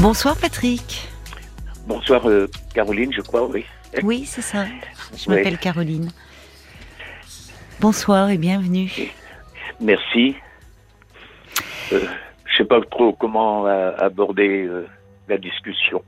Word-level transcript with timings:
Bonsoir 0.00 0.36
Patrick. 0.40 1.08
Bonsoir 1.86 2.28
euh, 2.28 2.48
Caroline, 2.74 3.12
je 3.12 3.20
crois, 3.20 3.46
oui. 3.46 3.64
Oui, 4.02 4.24
c'est 4.24 4.40
ça. 4.42 4.64
Je 5.16 5.28
m'appelle 5.28 5.58
Caroline. 5.58 6.08
Bonsoir 7.80 8.30
et 8.30 8.38
bienvenue. 8.38 8.90
Merci. 9.80 10.36
Euh, 11.92 12.00
je 12.46 12.56
sais 12.56 12.64
pas 12.64 12.80
trop 12.90 13.12
comment 13.12 13.66
euh, 13.66 13.92
aborder 13.98 14.66
la 15.28 15.36
discussion. 15.36 16.02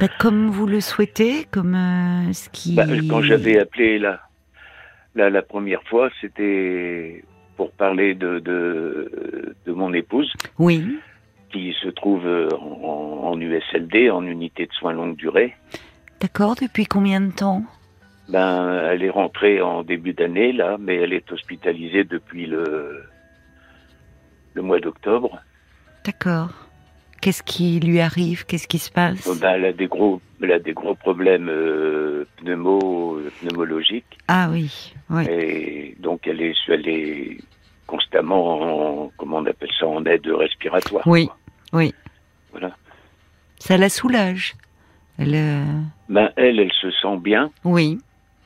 Bah, 0.00 0.08
comme 0.18 0.48
vous 0.48 0.66
le 0.66 0.80
souhaitez, 0.80 1.44
comme 1.50 1.76
ce 2.32 2.48
qui. 2.48 2.74
Bah, 2.74 2.86
quand 3.08 3.20
j'avais 3.22 3.58
appelé 3.58 3.98
la, 3.98 4.20
la, 5.14 5.28
la 5.28 5.42
première 5.42 5.82
fois, 5.84 6.08
c'était 6.22 7.22
pour 7.58 7.70
parler 7.72 8.14
de, 8.14 8.38
de, 8.38 9.54
de 9.66 9.72
mon 9.72 9.92
épouse 9.92 10.32
Oui, 10.58 10.98
qui 11.52 11.74
se 11.82 11.88
trouve 11.88 12.26
euh, 12.26 12.48
en, 12.60 13.30
en 13.32 13.40
USLD, 13.40 14.10
en 14.10 14.24
unité 14.24 14.66
de 14.66 14.72
soins 14.72 14.92
longue 14.92 15.16
durée. 15.16 15.54
d'accord. 16.20 16.54
Depuis 16.60 16.86
combien 16.86 17.20
de 17.20 17.32
temps? 17.32 17.62
Ben, 18.28 18.84
elle 18.92 19.02
est 19.02 19.10
rentrée 19.10 19.60
en 19.60 19.82
début 19.82 20.12
d'année 20.12 20.52
là, 20.52 20.76
mais 20.78 20.96
elle 20.96 21.12
est 21.12 21.30
hospitalisée 21.32 22.04
depuis 22.04 22.46
le 22.46 23.02
le 24.54 24.62
mois 24.62 24.80
d'octobre. 24.80 25.38
D'accord. 26.04 26.50
Qu'est-ce 27.20 27.42
qui 27.42 27.80
lui 27.80 28.00
arrive? 28.00 28.46
Qu'est-ce 28.46 28.66
qui 28.66 28.78
se 28.78 28.90
passe? 28.90 29.26
Bon, 29.28 29.36
ben, 29.36 29.50
elle 29.56 29.64
a 29.66 29.72
des 29.72 29.88
gros, 29.88 30.20
elle 30.42 30.52
a 30.52 30.58
des 30.58 30.72
gros 30.72 30.94
problèmes 30.94 31.48
euh, 31.50 32.24
pneumo, 32.38 33.20
pneumologiques 33.40 34.16
Ah 34.28 34.48
oui, 34.50 34.94
oui. 35.10 35.26
et 35.28 35.96
donc 35.98 36.26
elle 36.26 36.40
est, 36.40 36.54
elle 36.68 36.88
est 36.88 37.36
constamment, 37.86 39.02
en, 39.04 39.10
comment 39.18 39.38
on 39.38 39.46
appelle 39.46 39.68
ça, 39.78 39.86
en 39.86 40.04
aide 40.06 40.26
respiratoire. 40.28 41.02
Oui. 41.06 41.26
quoi. 41.26 41.36
Oui. 41.72 41.94
Voilà. 42.52 42.74
Ça 43.58 43.76
la 43.76 43.88
soulage. 43.88 44.54
Elle, 45.18 45.34
euh, 45.34 45.64
Ben 46.08 46.30
elle, 46.36 46.58
elle 46.60 46.72
se 46.72 46.90
sent 46.90 47.18
bien. 47.18 47.50
Oui, 47.64 47.98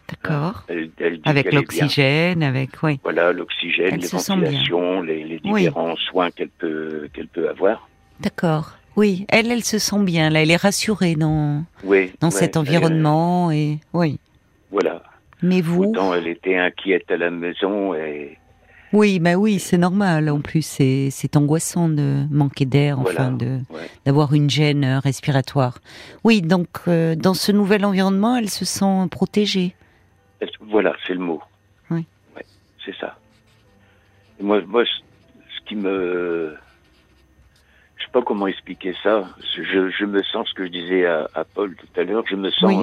d'accord. 0.09 0.65
Elle, 0.69 0.91
elle 0.99 1.21
Avec 1.25 1.53
l'oxygène, 1.53 2.43
avec 2.43 2.71
oui. 2.83 2.99
Voilà, 3.03 3.33
l'oxygène, 3.33 3.97
les 4.01 4.09
ventilations, 4.09 5.01
les, 5.03 5.23
les 5.25 5.41
Oui. 5.45 5.63
différents 5.63 5.97
soins 5.97 6.31
qu'elle 6.33 6.49
peut, 6.49 7.09
qu'elle 7.13 7.29
peut 7.29 7.49
avoir. 7.49 7.89
D'accord. 8.21 8.73
Oui, 8.97 9.25
elle, 9.29 9.51
elle 9.51 9.65
se 9.65 9.79
sent 9.79 10.03
bien. 10.03 10.31
Là, 10.31 10.43
elle 10.43 10.51
est 10.51 10.57
rassurée 10.57 11.15
dans 11.17 11.65
Oui. 11.85 12.13
dans 12.21 12.29
ouais, 12.29 12.33
cet 12.33 12.57
elle- 12.57 12.61
environnement 12.61 13.51
et 13.51 13.79
oui. 13.93 14.19
voilà. 14.71 15.03
Mais 15.43 15.61
vous 15.61 15.83
Autant 15.85 16.15
elle 16.15 16.27
était 16.29 16.57
inquiète 16.57 17.11
à 17.11 17.17
la 17.17 17.31
maison 17.31 17.93
et 17.95 18.39
Oui, 18.95 19.19
bah 19.19 19.35
oui, 19.35 19.59
c'est 19.59 19.77
normal. 19.77 20.31
En 20.31 20.41
plus, 20.41 20.63
c'est 20.63 21.09
c'est 21.11 21.37
angoissant 21.37 21.89
de 21.89 22.25
manquer 22.31 22.65
d'air, 22.65 22.97
Voilà, 23.01 23.27
enfin, 23.33 23.39
ouais. 23.71 23.91
d'avoir 24.07 24.33
une 24.35 24.49
gêne 24.49 24.85
euh, 24.85 24.99
respiratoire. 25.01 25.79
Oui, 26.23 26.41
donc 26.43 26.69
euh, 26.89 27.15
dans 27.17 27.35
ce 27.35 27.51
nouvel 27.53 27.85
environnement, 27.85 28.37
elle 28.37 28.49
se 28.49 28.65
sent 28.65 29.09
protégée. 29.11 29.75
voilà, 30.61 30.95
c'est 31.07 31.15
le 31.15 31.21
mot. 31.21 31.43
Oui. 31.91 32.07
Ouais, 32.37 32.45
c'est 32.85 32.95
ça. 33.01 33.19
Et 34.39 34.43
moi, 34.45 34.61
moi, 34.67 34.85
ce 34.85 35.61
qui 35.67 35.75
me, 35.77 36.57
je 37.97 38.05
sais 38.05 38.11
pas 38.13 38.23
comment 38.23 38.47
expliquer 38.47 38.95
ça. 39.03 39.25
Je, 39.57 39.91
je 39.91 40.05
me 40.05 40.23
sens, 40.23 40.49
ce 40.49 40.55
que 40.55 40.67
je 40.67 40.71
disais 40.71 41.05
à, 41.07 41.29
à 41.35 41.45
Paul 41.45 41.75
tout 41.75 42.01
à 42.01 42.05
l'heure, 42.05 42.25
je 42.31 42.37
me 42.37 42.51
sens 42.51 42.71
Oui. 42.73 42.77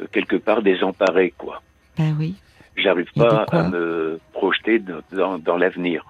euh, 0.00 0.06
quelque 0.12 0.36
part 0.36 0.62
désemparé, 0.62 1.32
quoi. 1.38 1.62
Ben 1.96 2.16
oui, 2.18 2.34
J'arrive 2.76 3.10
pas 3.16 3.44
à 3.52 3.68
me 3.68 4.18
projeter 4.32 4.78
dans, 4.78 5.56
l'avenir. 5.56 6.04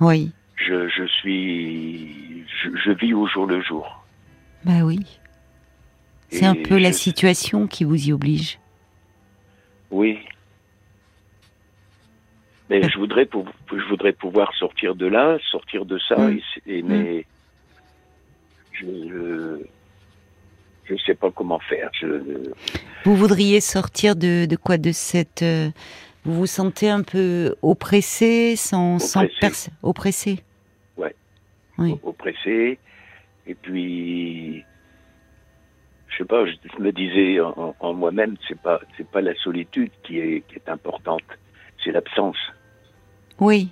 oui, 0.00 0.30
Je, 0.56 0.88
je 0.88 1.04
suis, 1.06 2.44
je, 2.62 2.68
je 2.84 2.90
vis 2.92 3.14
au 3.14 3.26
jour 3.26 3.46
le 3.46 3.60
jour. 3.62 4.04
ben 4.64 4.82
oui. 4.82 5.00
C'est 6.30 6.46
un 6.46 6.54
peu 6.54 6.78
la 6.78 6.92
situation 6.92 7.66
qui 7.66 7.84
vous 7.84 8.08
y 8.08 8.12
oblige. 8.12 8.58
Oui. 9.90 10.18
Mais 12.70 12.88
je 12.88 12.96
voudrais, 12.98 13.28
je 13.70 13.88
voudrais 13.90 14.12
pouvoir 14.14 14.54
sortir 14.54 14.94
de 14.94 15.06
là, 15.06 15.36
sortir 15.50 15.84
de 15.84 15.98
ça, 16.08 16.16
Mm. 16.16 16.38
et 16.66 16.78
et 16.78 16.82
mais 16.82 17.26
je, 18.72 19.58
je 20.84 20.94
je 20.96 21.02
sais 21.04 21.14
pas 21.14 21.30
comment 21.30 21.58
faire. 21.60 21.90
Je, 22.00 22.06
Vous 23.04 23.16
voudriez 23.16 23.60
sortir 23.60 24.16
de, 24.16 24.46
de 24.46 24.56
quoi 24.56 24.78
De 24.78 24.92
cette. 24.92 25.42
euh, 25.42 25.70
vous 26.24 26.34
vous 26.34 26.46
sentez 26.46 26.88
un 26.88 27.02
peu 27.02 27.56
oppressé, 27.62 28.54
sans, 28.56 28.96
Oppressé. 29.16 29.70
oppressé? 29.82 30.38
Ouais. 30.96 31.14
Oui. 31.78 31.96
oppressé, 32.04 32.78
et 33.46 33.54
puis 33.54 34.64
je 36.08 36.18
sais 36.18 36.24
pas, 36.24 36.44
je, 36.46 36.52
je 36.76 36.82
me 36.82 36.92
disais 36.92 37.40
en, 37.40 37.74
en 37.80 37.92
moi-même, 37.94 38.36
c'est 38.46 38.60
pas 38.60 38.80
c'est 38.96 39.08
pas 39.10 39.20
la 39.20 39.34
solitude 39.36 39.90
qui 40.04 40.18
est 40.18 40.42
qui 40.48 40.56
est 40.56 40.68
importante, 40.68 41.22
c'est 41.82 41.90
l'absence. 41.90 42.36
Oui, 43.40 43.70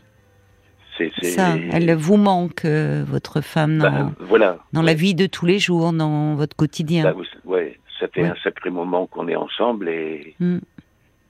C'est 1.20 1.30
ça. 1.30 1.56
Elle 1.72 1.94
vous 1.94 2.16
manque, 2.16 2.64
euh, 2.64 3.04
votre 3.06 3.40
femme, 3.40 3.78
dans, 3.78 3.90
bah, 3.90 4.12
voilà. 4.20 4.58
dans 4.72 4.82
la 4.82 4.94
vie 4.94 5.14
de 5.14 5.26
tous 5.26 5.46
les 5.46 5.58
jours, 5.58 5.92
dans 5.92 6.34
votre 6.34 6.54
quotidien. 6.56 7.04
Bah, 7.04 7.12
vous- 7.12 7.50
ouais, 7.50 7.78
ça 7.98 8.06
fait 8.08 8.22
Ouais. 8.22 8.28
un 8.28 8.36
sacré 8.42 8.70
moment 8.70 9.06
qu'on 9.06 9.28
est 9.28 9.36
ensemble 9.36 9.88
et 9.88 10.34
Hmm. 10.40 10.58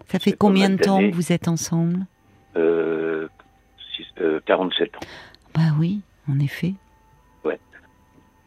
Ça 0.09 0.19
fait 0.19 0.33
combien 0.33 0.71
de 0.71 0.77
temps 0.77 0.99
que 0.99 1.15
vous 1.15 1.31
êtes 1.33 1.47
ensemble? 1.47 2.01
Euh, 2.57 3.29
six- 3.97 4.05
euh, 4.21 4.41
47 4.45 4.97
ans. 4.97 5.01
Bah 5.55 5.61
oui, 5.79 6.01
en 6.29 6.41
effet. 6.41 6.75
Ouais. 7.45 7.61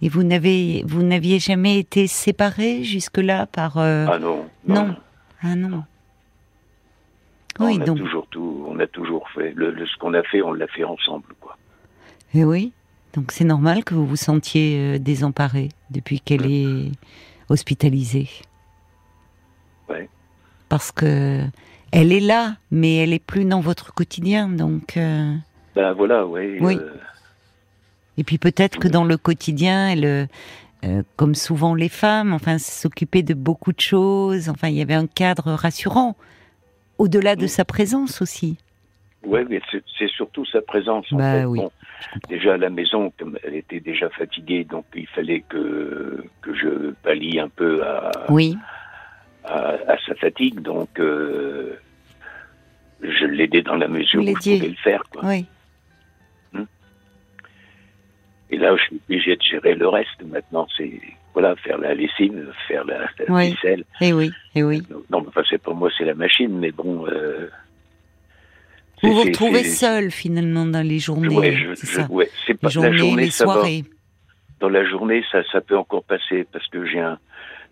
Et 0.02 0.10
vous 0.10 0.24
n'avez, 0.24 0.84
vous 0.86 1.04
n'aviez 1.04 1.40
jamais 1.40 1.80
été 1.80 2.08
séparés 2.08 2.84
jusque-là 2.84 3.46
par. 3.46 3.78
euh, 3.78 4.06
Ah 4.12 4.20
non. 4.20 4.46
non. 4.68 4.96
Ah 5.42 5.56
non. 5.56 5.84
Oui, 7.60 7.76
on 7.78 7.82
a 7.82 7.86
donc. 7.86 7.98
toujours 7.98 8.28
tout, 8.28 8.66
on 8.68 8.80
a 8.80 8.88
toujours 8.88 9.30
fait 9.30 9.54
le, 9.56 9.72
le- 9.72 9.86
ce 9.86 9.96
qu'on 9.98 10.14
a 10.14 10.24
fait, 10.24 10.42
on 10.42 10.54
l'a 10.54 10.68
fait 10.68 10.84
ensemble 10.84 11.26
quoi. 11.40 11.58
Eh 12.34 12.44
oui. 12.44 12.72
Donc 13.14 13.32
c'est 13.32 13.44
normal 13.44 13.84
que 13.84 13.94
vous 13.94 14.08
vous 14.08 14.16
sentiez 14.16 14.78
euh, 14.80 14.98
désemparé 15.00 15.70
depuis 15.92 16.20
qu'elle 16.20 16.46
est 16.52 16.92
hospitalisée. 17.50 18.28
Ouais. 19.90 20.10
Parce 20.70 20.92
que 20.92 21.42
elle 21.92 22.12
est 22.12 22.20
là, 22.20 22.56
mais 22.72 22.96
elle 22.98 23.14
est 23.14 23.24
plus 23.24 23.46
dans 23.46 23.60
votre 23.60 23.94
quotidien, 23.94 24.50
donc. 24.50 24.98
euh, 24.98 25.36
Ben 25.76 25.94
voilà, 25.94 26.26
ouais. 26.26 26.58
Oui. 26.60 26.76
euh, 26.76 26.96
Et 28.18 28.24
puis 28.24 28.40
peut-être 28.40 28.80
que 28.80 28.88
dans 28.88 29.04
le 29.04 29.18
quotidien, 29.18 29.90
elle, 29.90 30.06
euh, 30.06 30.26
euh, 30.86 31.04
comme 31.18 31.36
souvent 31.36 31.76
les 31.76 31.90
femmes, 31.90 32.34
enfin, 32.34 32.58
s'occuper 32.58 33.22
de 33.22 33.36
beaucoup 33.36 33.74
de 33.74 33.80
choses. 33.80 34.50
Enfin, 34.50 34.70
il 34.70 34.76
y 34.76 34.82
avait 34.82 34.96
un 34.96 35.06
cadre 35.06 35.52
rassurant, 35.52 36.16
au-delà 36.98 37.36
de 37.36 37.48
sa 37.48 37.66
présence 37.66 38.22
aussi. 38.22 38.58
Ouais, 39.26 39.46
mais 39.50 39.62
c'est 39.98 40.10
surtout 40.10 40.46
sa 40.46 40.62
présence. 40.62 41.12
En 41.14 41.18
Bah 41.18 41.40
fait. 41.40 41.46
oui, 41.46 41.60
Bon, 41.60 41.72
déjà 42.28 42.56
à 42.56 42.58
la 42.58 42.70
maison, 42.70 43.12
comme 43.18 43.38
elle 43.44 43.56
était 43.56 43.80
déjà 43.80 44.10
fatiguée, 44.10 44.66
donc 44.66 44.86
il 44.96 45.08
fallait 45.08 45.42
que 45.48 46.24
que 46.42 46.54
je 46.54 46.92
pallie 47.04 47.40
un 47.40 47.48
peu 47.50 47.82
à, 47.86 48.12
Oui, 48.30 48.58
à, 49.46 49.76
à 49.88 49.98
sa 50.06 50.14
fatigue. 50.16 50.60
Donc 50.60 51.00
euh, 51.00 51.80
je 53.02 53.26
l'aidais 53.26 53.62
dans 53.62 53.76
la 53.78 53.88
mesure 53.88 54.22
où 54.22 54.26
je 54.28 54.34
pouvais 54.34 54.68
le 54.68 54.76
faire. 54.76 55.04
Quoi. 55.12 55.22
oui. 55.26 55.46
Et 58.50 58.58
là, 58.58 58.76
je 58.76 58.84
suis 58.84 58.96
obligé 59.08 59.36
de 59.36 59.42
gérer 59.42 59.74
le 59.74 59.88
reste. 59.88 60.22
Maintenant, 60.26 60.68
c'est 60.78 60.92
voilà, 61.34 61.56
faire 61.58 61.78
la 61.80 61.94
lessive, 61.94 62.52
faire 62.68 62.86
la, 62.86 63.00
la 63.00 63.26
Oui. 63.30 63.52
ficelle. 63.54 63.84
Et 64.02 64.14
oui, 64.14 64.32
et 64.56 64.64
oui. 64.64 64.82
Non, 65.10 65.26
enfin, 65.28 65.42
c'est 65.50 65.62
pas 65.62 65.74
moi, 65.74 65.90
c'est 65.98 66.06
la 66.06 66.14
machine. 66.16 66.58
Mais 66.60 66.72
bon. 66.72 67.08
Euh, 67.08 67.48
Vous 69.02 69.12
vous 69.14 69.24
retrouvez 69.24 69.64
seul 69.64 70.12
finalement 70.12 70.66
dans 70.66 70.86
les 70.88 71.00
journées. 71.00 71.36
Ouais, 71.36 71.52
je, 71.56 71.74
c'est 71.76 71.88
je- 71.88 71.94
ça. 72.02 72.08
ouais, 72.10 72.30
c'est 72.46 72.54
pas 72.54 72.70
Les 72.70 72.76
la 72.76 72.82
journées, 72.82 72.98
journée, 72.98 73.24
les 73.26 73.32
ça 73.32 73.46
va. 73.46 73.54
soirées. 73.54 73.84
dans 74.60 74.70
la 74.70 74.86
journée, 74.86 75.24
ça, 75.32 75.44
ça 75.52 75.60
peut 75.60 75.78
encore 75.78 76.04
passer 76.06 76.46
parce 76.52 76.66
que 76.70 76.86
j'ai 76.86 77.00
un, 77.02 77.20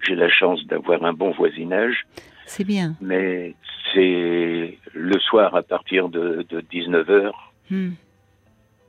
j'ai 0.06 0.16
la 0.16 0.28
chance 0.30 0.66
d'avoir 0.68 1.04
un 1.06 1.14
bon 1.14 1.32
voisinage, 1.32 2.06
C'est 2.48 2.66
bien. 2.66 2.96
mais 3.00 3.56
c'est 3.94 4.78
le 4.94 5.20
soir 5.20 5.56
à 5.56 5.62
partir 5.64 6.10
de, 6.10 6.46
de 6.50 6.60
19 6.62 7.10
heures, 7.10 7.54
Hmm. 7.70 7.92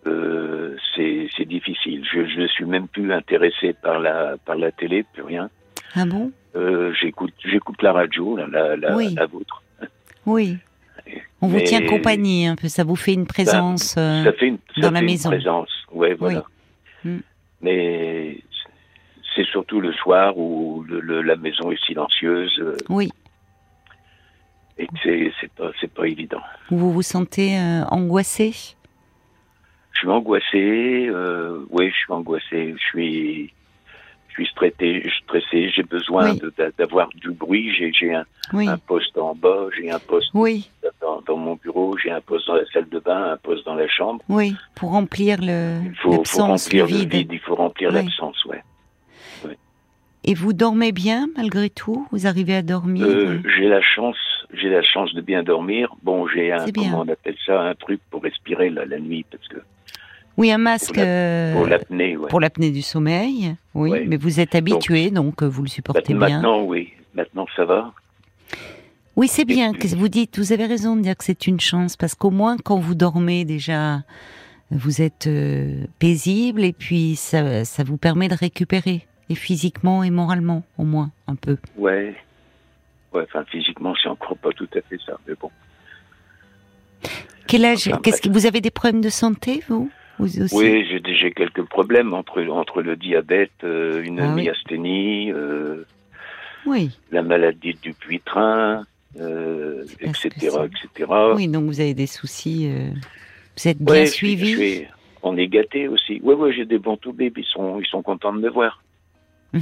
Euh, 0.07 0.77
c'est, 0.97 1.29
difficile. 1.45 2.05
Je, 2.13 2.27
je 2.27 2.47
suis 2.49 2.65
même 2.65 2.89
plus 2.89 3.13
intéressé 3.13 3.73
par 3.75 3.99
la, 3.99 4.37
par 4.45 4.57
la 4.57 4.71
télé, 4.73 5.05
plus 5.13 5.23
rien. 5.23 5.51
Ah 5.95 6.05
bon? 6.07 6.33
Euh, 6.57 6.93
j'écoute, 7.01 7.33
la 7.83 7.93
radio, 7.93 8.37
la, 8.37 8.77
la, 8.77 8.97
Oui. 8.97 9.15
la 9.15 9.27
vôtre. 9.27 9.63
Oui. 10.27 10.57
On 11.41 11.49
vous 11.49 11.61
tient 11.61 11.85
compagnie 11.87 12.47
un 12.47 12.55
peu, 12.57 12.69
ça 12.69 12.85
vous 12.85 12.95
fait 12.97 13.15
une 13.15 13.27
présence. 13.27 13.97
euh, 13.99 14.23
Ça 14.25 14.33
fait 14.33 14.47
une, 14.49 14.59
ça 14.75 14.81
dans 14.83 14.91
la 14.93 15.01
une 15.01 15.07
maison. 15.07 15.31
présence. 15.31 15.71
Ouais, 15.93 16.15
voilà. 16.15 16.45
Mm. 17.05 17.19
Mais 17.61 18.39
c'est 19.35 19.47
surtout 19.47 19.81
le 19.81 19.93
soir 19.95 20.37
où 20.39 20.85
le, 20.89 21.01
le- 21.01 21.23
la 21.23 21.37
maison 21.37 21.71
est 21.73 21.85
silencieuse. 21.85 22.53
euh, 22.61 22.77
Oui. 22.89 23.09
et 24.79 24.87
c'est 25.41 25.51
pas 25.53 25.71
pas 25.95 26.07
évident. 26.07 26.41
Vous 26.71 26.93
vous 26.93 27.03
sentez 27.03 27.59
euh, 27.59 27.85
angoissé? 27.91 28.55
Je 29.93 29.99
suis 30.01 30.09
angoissé. 30.09 31.07
Euh, 31.09 31.65
oui, 31.71 31.91
je 31.91 31.95
suis 31.97 32.13
angoissé. 32.13 32.75
Je 32.77 32.83
suis, 32.83 33.53
je 34.29 34.35
suis 34.35 34.47
stressé. 34.47 35.09
Stressé. 35.25 35.71
J'ai 35.71 35.83
besoin 35.83 36.33
Oui. 36.33 36.41
d'avoir 36.79 37.09
du 37.15 37.31
bruit. 37.31 37.73
J'ai, 37.75 38.15
un, 38.15 38.25
Oui, 38.53 38.67
un 38.69 38.79
poste 38.79 39.17
en 39.19 39.35
bas. 39.35 39.67
J'ai 39.77 39.91
un 39.91 39.99
poste 39.99 40.31
oui, 40.35 40.69
dans, 41.01 41.21
dans 41.27 41.37
mon 41.37 41.55
bureau. 41.57 41.97
J'ai 41.99 42.11
un 42.11 42.21
poste 42.21 42.47
dans 42.49 42.55
la 42.55 42.67
salle 42.73 42.89
de 42.89 42.99
bain. 42.99 43.33
Un 43.33 43.37
poste 43.37 43.65
dans 43.67 43.75
la 43.75 43.89
chambre. 43.89 44.23
oui, 44.29 44.57
pour 44.75 44.91
remplir 44.91 45.39
le 45.41 45.81
Il 45.85 45.95
faut, 45.97 46.25
faut 46.25 46.43
remplir 46.45 46.87
le 46.87 46.93
le 46.93 46.99
vide. 47.09 47.29
Il 47.33 47.39
faut 47.41 47.55
remplir 47.55 47.91
l'absence. 47.93 48.45
Ouais. 48.47 48.63
Et 50.25 50.35
vous 50.35 50.53
dormez 50.53 50.93
bien 50.93 51.29
malgré 51.37 51.69
tout? 51.69 52.07
Vous 52.13 52.27
arrivez 52.29 52.55
à 52.55 52.63
dormir? 52.63 53.05
Euh, 53.07 53.39
j'ai 53.57 53.69
la 53.69 53.81
chance. 53.83 54.17
J'ai 54.55 54.69
la 54.69 54.83
chance 54.83 55.13
de 55.15 55.21
bien 55.21 55.43
dormir. 55.43 55.93
Bon, 56.03 56.29
j'ai 56.29 56.53
un 56.53 56.65
comment 56.73 57.01
on 57.01 57.09
appelle 57.09 57.35
ça, 57.45 57.61
un 57.61 57.75
truc 57.75 58.01
pour 58.11 58.23
respirer 58.23 58.71
là, 58.71 58.85
la 58.87 59.01
nuit 59.01 59.25
parce 59.31 59.49
que 59.49 59.57
Oui, 60.39 60.51
un 60.51 60.59
masque 60.59 60.95
pour 60.95 61.03
euh, 61.05 61.55
pour 61.55 61.67
l'apnée. 61.67 62.17
Ouais. 62.67 62.71
du 62.71 62.83
sommeil. 62.83 63.55
Oui, 63.75 63.91
Ouais. 63.91 64.05
mais 64.07 64.17
vous 64.17 64.41
êtes 64.41 64.55
habitué, 64.55 65.11
donc, 65.11 65.43
euh, 65.43 65.47
vous 65.49 65.63
le 65.63 65.69
supportez 65.69 66.15
Maintenant, 66.15 66.27
bien. 66.27 66.37
maintenant, 66.37 66.63
oui. 66.65 66.93
Maintenant, 67.15 67.47
ça 67.55 67.65
va. 67.65 67.93
Oui, 69.17 69.29
c'est 69.29 69.45
bien 69.45 69.75
que 69.75 69.87
vous 69.89 70.09
dites, 70.09 70.39
vous 70.39 70.53
avez 70.53 70.65
raison 70.65 70.97
de 70.97 71.03
dire 71.03 71.17
que 71.17 71.25
c'est 71.25 71.47
une 71.47 71.61
chance, 71.61 71.97
parce 71.99 72.15
qu'au 72.15 72.31
moins 72.31 72.57
quand 72.57 72.79
vous 72.79 72.95
dormez 72.95 73.45
déjà, 73.45 74.03
vous 74.71 75.03
êtes 75.03 75.27
euh, 75.27 75.85
paisible 75.99 76.65
et 76.65 76.73
puis 76.73 77.15
ça, 77.17 77.67
ça 77.67 77.85
vous 77.85 77.99
permet 77.99 78.29
de 78.29 78.35
récupérer, 78.35 79.07
et 79.29 79.35
physiquement 79.35 80.03
et 80.03 80.11
moralement, 80.11 80.63
au 80.79 80.85
moins, 80.85 81.11
un 81.27 81.35
peu. 81.35 81.59
Ouais. 81.77 82.15
Ouais, 83.13 83.25
enfin, 83.25 83.45
physiquement, 83.51 83.93
c'est 84.03 84.09
encore 84.09 84.39
pas 84.39 84.53
tout 84.53 84.69
à 84.75 84.81
fait 84.89 84.99
ça, 85.05 85.19
mais 85.29 85.35
bon. 85.39 85.51
Quel 87.47 87.67
âge? 87.67 87.89
Enfin, 87.89 87.99
Qu'est-ce 88.03 88.23
que 88.23 88.31
vous 88.31 88.47
avez 88.47 88.63
des 88.63 88.71
problèmes 88.71 89.03
de 89.03 89.11
santé, 89.11 89.63
vous? 89.69 89.91
Vous 90.23 90.41
aussi 90.41 90.55
Oui, 90.55 90.87
j'ai 90.89 91.03
j'ai 91.17 91.33
quelques 91.33 91.65
problèmes 91.65 92.15
entre, 92.15 92.41
entre 92.45 92.81
le 92.81 92.95
diabète, 92.95 93.51
euh, 93.65 94.01
une 94.05 94.21
Ah 94.21 94.33
oui. 94.37 94.43
myasthénie, 94.45 95.33
euh, 95.33 95.85
Oui, 96.65 96.97
la 97.11 97.23
maladie 97.25 97.75
du 97.83 97.93
euh, 99.21 99.85
que 99.99 100.05
etc., 100.07 100.29
etc. 100.65 101.11
oui, 101.35 101.49
donc 101.49 101.65
vous 101.65 101.81
avez 101.81 101.95
des 101.95 102.07
soucis. 102.07 102.71
euh, 102.71 102.91
Vous 103.57 103.69
êtes 103.69 103.79
bien 103.83 103.95
Ouais, 103.95 104.07
je 104.07 104.11
suis- 104.13 104.37
suivi. 104.39 104.53
je 104.53 104.59
suis- 104.61 104.87
on 105.25 105.37
est 105.37 105.49
gâté 105.49 105.89
aussi. 105.89 106.21
Ouais, 106.23 106.35
ouais, 106.35 106.53
j'ai 106.53 106.67
des 106.67 106.79
bons 106.79 106.97
toubibs, 106.97 107.37
ils 107.37 107.45
sont, 107.45 107.81
ils 107.81 107.87
sont 107.87 108.03
contents 108.03 108.33
de 108.33 108.39
me 108.39 108.49
voir. 108.49 108.81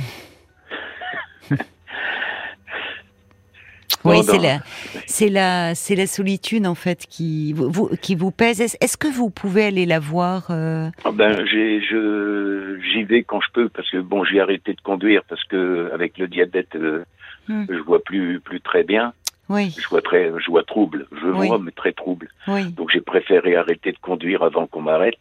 Oui, 4.04 4.22
c'est 4.22 4.38
la, 4.38 4.58
c'est 5.06 5.28
la, 5.28 5.75
c'est 5.75 5.94
la 5.96 6.06
solitude 6.06 6.66
en 6.66 6.75
fait 6.75 7.06
qui 7.08 7.52
vous, 7.52 7.88
qui 8.00 8.14
vous 8.14 8.31
pèse. 8.31 8.60
Est-ce, 8.60 8.96
que 8.96 9.08
vous 9.08 9.31
pouvez 9.31 9.64
aller 9.64 9.84
la 9.87 9.98
voir 9.98 10.46
euh, 10.50 10.88
Ah 11.04 11.10
ben, 11.12 11.44
j'ai, 11.46 11.81
je, 11.82 12.78
j'y 12.92 13.02
vais 13.04 13.22
quand 13.22 13.40
je 13.40 13.50
peux 13.52 13.69
parce 13.69 13.90
que 13.90 13.98
bon, 13.98 14.25
j'ai 14.25 14.40
arrêté 14.40 14.72
de 14.75 14.81
conduire 14.81 15.22
parce 15.28 15.44
que 15.44 15.90
avec 15.92 16.19
le 16.19 16.28
diabète, 16.28 16.75
euh, 16.76 17.04
Hmm. 17.48 17.64
je 17.69 17.78
vois 17.78 18.00
plus, 18.02 18.38
plus 18.38 18.60
très 18.60 18.84
bien. 18.84 19.12
Oui, 19.48 19.75
Je 19.76 19.88
vois 19.88 20.02
très, 20.02 20.31
je 20.38 20.50
vois 20.50 20.62
trouble. 20.62 21.06
Je 21.20 21.26
Oui. 21.26 21.48
vois, 21.48 21.58
mais 21.58 21.72
très 21.72 21.92
trouble. 21.92 22.28
oui, 22.46 22.70
Donc 22.70 22.90
j'ai 22.92 23.00
préféré 23.00 23.56
arrêter 23.56 23.90
de 23.90 23.98
conduire 23.98 24.42
avant 24.44 24.66
qu'on 24.69 24.82
m'arrête. 24.82 25.19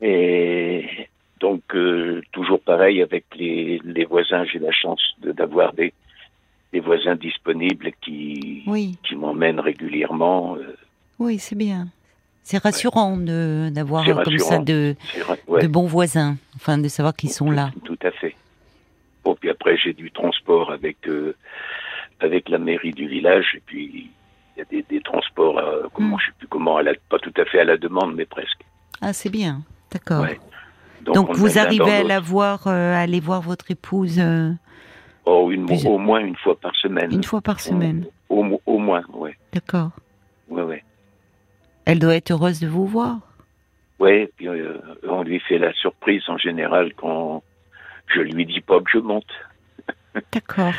Et 0.00 0.86
donc 1.40 1.62
euh, 1.74 2.22
toujours 2.32 2.60
pareil 2.60 3.02
avec 3.02 3.24
les, 3.36 3.80
les 3.84 4.04
voisins, 4.04 4.44
j'ai 4.44 4.58
la 4.58 4.72
chance 4.72 5.00
de- 5.20 5.32
d'avoir 5.32 5.72
des, 5.74 5.92
des 6.72 6.80
voisins 6.80 7.14
disponibles 7.16 7.90
qui, 8.02 8.62
oui, 8.66 8.98
qui 9.06 9.14
m'emmènent 9.16 9.60
régulièrement. 9.60 10.56
euh, 10.56 10.76
oui, 11.18 11.38
c'est 11.38 11.56
bien. 11.56 11.88
C'est 12.42 12.58
rassurant 12.62 13.16
de 13.16 13.70
d'avoir 13.72 14.04
comme 14.04 14.38
ça 14.38 14.58
de, 14.58 14.94
ouais. 15.48 15.62
de 15.62 15.66
bons 15.66 15.86
voisins, 15.86 16.36
enfin 16.54 16.78
de 16.78 16.86
savoir 16.88 17.14
qu'ils 17.16 17.32
sont 17.32 17.50
là. 17.50 17.70
Tout 17.84 17.98
à 18.04 18.10
fait. 18.12 18.36
Bon, 19.24 19.34
puis 19.34 19.50
après, 19.50 19.76
j'ai 19.76 19.92
du 19.92 20.12
transport 20.12 20.70
avec, 20.70 20.98
euh, 21.08 21.34
avec 22.20 22.48
la 22.48 22.58
mairie 22.58 22.92
du 22.92 23.08
village, 23.08 23.46
et 23.56 23.62
puis 23.66 24.10
il 24.56 24.58
y 24.58 24.62
a 24.62 24.64
des, 24.66 24.84
des 24.88 25.00
transports, 25.00 25.58
euh, 25.58 25.82
comment, 25.92 26.16
Mm. 26.16 26.20
je 26.20 26.26
sais 26.26 26.32
plus 26.38 26.46
comment, 26.46 26.76
à 26.76 26.82
la, 26.84 26.92
pas 27.08 27.18
tout 27.18 27.32
à 27.36 27.44
fait 27.46 27.58
à 27.58 27.64
la 27.64 27.76
demande, 27.76 28.14
mais 28.14 28.26
presque. 28.26 28.60
Ah, 29.00 29.12
c'est 29.12 29.28
bien, 29.30 29.62
d'accord. 29.92 30.22
Ouais. 30.22 30.38
Donc, 31.02 31.30
on 31.30 31.32
vous 31.32 31.58
arrivez 31.58 31.92
à 31.92 32.02
la 32.04 32.20
voir, 32.20 32.66
euh, 32.68 32.94
à 32.94 33.00
aller 33.00 33.20
voir 33.20 33.40
votre 33.42 33.70
épouse 33.72 34.18
euh, 34.20 34.50
Oh, 35.26 35.50
une, 35.50 35.66
Plus- 35.66 35.84
au 35.86 35.98
moins 35.98 36.20
une 36.20 36.36
fois 36.36 36.58
par 36.58 36.74
semaine. 36.76 37.12
une 37.12 37.24
fois 37.24 37.40
par 37.40 37.58
semaine, 37.60 38.06
Au, 38.28 38.44
au- 38.44 38.62
au 38.66 38.78
moins, 38.78 39.02
ouais. 39.12 39.36
d'accord. 39.52 39.90
Ouais, 40.48 40.62
ouais. 40.62 40.84
Elle 41.84 41.98
doit 41.98 42.14
être 42.16 42.30
heureuse 42.30 42.60
de 42.60 42.68
vous 42.68 42.86
voir. 42.86 43.18
Et 44.06 44.30
puis 44.36 44.46
euh, 44.48 44.78
on 45.08 45.22
lui 45.22 45.40
fait 45.40 45.58
la 45.58 45.72
surprise 45.72 46.22
en 46.28 46.36
général 46.38 46.92
quand 46.94 47.42
je 48.14 48.20
lui 48.20 48.44
dis 48.46 48.60
pas 48.60 48.78
que 48.80 48.90
je 48.92 48.98
monte. 48.98 49.26
D'accord. 50.32 50.74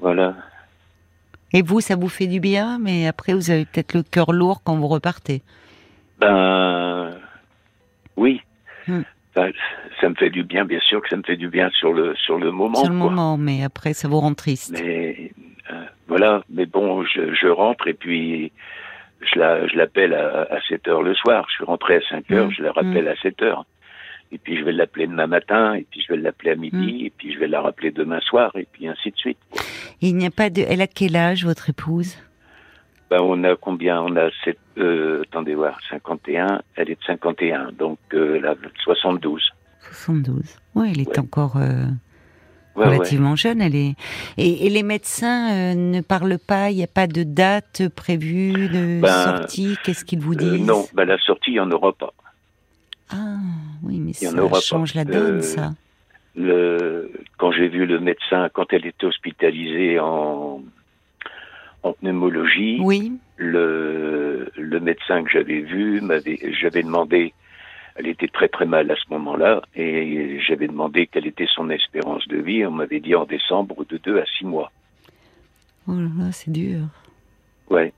Voilà. 0.00 0.34
Et 1.52 1.62
vous, 1.62 1.80
ça 1.80 1.94
vous 1.96 2.08
fait 2.08 2.26
du 2.26 2.40
bien, 2.40 2.78
mais 2.78 3.06
après, 3.06 3.34
vous 3.34 3.50
avez 3.50 3.64
peut-être 3.66 3.94
le 3.94 4.02
cœur 4.02 4.32
lourd 4.32 4.62
quand 4.64 4.74
vous 4.76 4.88
repartez. 4.88 5.42
Ben, 6.18 7.12
oui. 8.16 8.40
Hmm. 8.88 9.02
Ça 9.34 10.08
me 10.08 10.14
fait 10.14 10.30
du 10.30 10.42
bien, 10.42 10.64
bien 10.64 10.80
sûr 10.80 11.00
que 11.00 11.08
ça 11.08 11.16
me 11.16 11.22
fait 11.22 11.36
du 11.36 11.48
bien 11.48 11.70
sur 11.70 11.92
le 11.92 12.14
sur 12.16 12.38
le 12.38 12.50
moment. 12.50 12.74
Sur 12.82 12.92
le 12.92 12.98
quoi. 12.98 13.08
moment, 13.10 13.36
mais 13.38 13.62
après, 13.64 13.94
ça 13.94 14.08
vous 14.08 14.20
rend 14.20 14.34
triste. 14.34 14.72
Mais 14.72 15.32
euh, 15.70 15.84
voilà. 16.08 16.42
Mais 16.50 16.66
bon, 16.66 17.04
je, 17.04 17.32
je 17.34 17.46
rentre 17.48 17.88
et 17.88 17.94
puis 17.94 18.52
je 19.20 19.38
la 19.38 19.66
je 19.68 19.76
l'appelle 19.76 20.12
à, 20.14 20.42
à 20.50 20.60
7 20.68 20.86
heures 20.88 21.02
le 21.02 21.14
soir. 21.14 21.46
Je 21.48 21.54
suis 21.54 21.64
rentré 21.64 21.96
à 21.96 22.00
5 22.10 22.30
heures, 22.32 22.48
Hmm. 22.48 22.52
je 22.52 22.62
la 22.62 22.72
rappelle 22.72 23.08
à 23.08 23.16
7 23.16 23.40
heures. 23.42 23.64
Et 24.32 24.38
puis 24.38 24.58
je 24.58 24.64
vais 24.64 24.72
l'appeler 24.72 25.06
demain 25.06 25.26
matin, 25.26 25.74
et 25.74 25.86
puis 25.90 26.02
je 26.06 26.12
vais 26.14 26.18
l'appeler 26.20 26.52
à 26.52 26.56
midi, 26.56 26.76
Hmm. 27.02 27.06
et 27.06 27.12
puis 27.16 27.32
je 27.32 27.38
vais 27.38 27.48
la 27.48 27.60
rappeler 27.60 27.90
demain 27.90 28.20
soir, 28.20 28.50
et 28.56 28.66
puis 28.70 28.86
ainsi 28.88 29.10
de 29.12 29.16
suite. 29.16 29.38
il 30.00 30.16
n'y 30.16 30.26
a 30.26 30.30
pas 30.30 30.50
de. 30.50 30.62
Elle 30.68 30.80
a 30.82 30.86
quel 30.86 31.16
âge, 31.16 31.44
votre 31.44 31.70
épouse? 31.70 32.16
Ben, 33.12 33.20
on 33.20 33.44
a 33.44 33.56
combien? 33.56 34.00
On 34.00 34.16
a 34.16 34.30
sept, 34.42 34.56
euh, 34.78 35.20
attendez 35.28 35.54
voir, 35.54 35.78
51, 35.90 36.62
elle 36.76 36.88
est 36.88 36.94
de 36.94 37.04
51, 37.06 37.72
donc 37.72 37.98
euh, 38.14 38.36
elle 38.38 38.46
a 38.46 38.54
72. 38.84 39.42
72. 39.82 40.56
Oui, 40.74 40.88
elle 40.94 41.00
est 41.02 41.08
Ouais. 41.08 41.18
encore 41.18 41.58
euh, 41.58 41.84
Ouais, 42.74 42.86
ouais. 42.86 42.96
relativement 42.96 43.36
jeune. 43.36 43.60
Elle 43.60 43.76
est. 43.76 43.94
Et, 44.38 44.66
et 44.66 44.70
les 44.70 44.82
médecins 44.82 45.52
euh, 45.52 45.74
ne 45.74 46.00
parlent 46.00 46.38
pas. 46.38 46.70
Il 46.70 46.76
n'y 46.78 46.84
a 46.84 46.86
pas 46.86 47.06
de 47.06 47.22
date 47.22 47.82
prévue 47.94 48.68
de 48.70 49.02
Ben, 49.02 49.08
sortie? 49.36 49.76
Qu'est-ce 49.84 50.06
qu'ils 50.06 50.20
vous 50.20 50.34
disent? 50.34 50.64
non, 50.66 50.86
ben, 50.94 51.04
la 51.04 51.18
sortie, 51.18 51.50
il 51.50 51.54
n'y 51.54 51.60
en 51.60 51.70
aura 51.70 51.92
pas. 51.92 52.14
Ah, 53.10 53.36
oui, 53.82 54.00
mais 54.00 54.12
Il 54.12 54.28
ça 54.28 54.42
aura 54.42 54.52
pas. 54.52 54.60
change 54.60 54.94
la 54.94 55.04
donne, 55.04 55.42
ça. 55.42 55.72
Le, 56.34 57.12
quand 57.36 57.52
j'ai 57.52 57.68
vu 57.68 57.84
le 57.84 58.00
médecin, 58.00 58.48
quand 58.54 58.72
elle 58.72 58.86
était 58.86 59.04
hospitalisée 59.04 60.00
en, 60.00 60.62
en 61.82 61.92
pneumologie, 61.94 62.78
Oui. 62.80 63.12
le, 63.36 64.50
le 64.56 64.80
médecin 64.80 65.22
que 65.24 65.30
j'avais 65.30 65.60
vu, 65.60 66.00
m'avait, 66.00 66.38
j'avais 66.60 66.82
demandé, 66.82 67.34
elle 67.96 68.06
était 68.06 68.28
très 68.28 68.48
très 68.48 68.66
mal 68.66 68.90
à 68.90 68.94
ce 68.96 69.04
moment-là, 69.10 69.62
et 69.74 70.38
j'avais 70.46 70.68
demandé 70.68 71.06
quelle 71.08 71.26
était 71.26 71.48
son 71.54 71.68
espérance 71.70 72.26
de 72.28 72.36
vie. 72.38 72.64
On 72.64 72.70
m'avait 72.70 73.00
dit 73.00 73.14
en 73.14 73.24
décembre 73.24 73.84
de 73.88 73.98
2 73.98 74.18
à 74.18 74.24
6 74.38 74.44
mois. 74.46 74.70
Oh 75.88 75.92
là 75.92 76.08
là, 76.18 76.32
c'est 76.32 76.52
dur. 76.52 76.82
Ouais. 77.68 77.92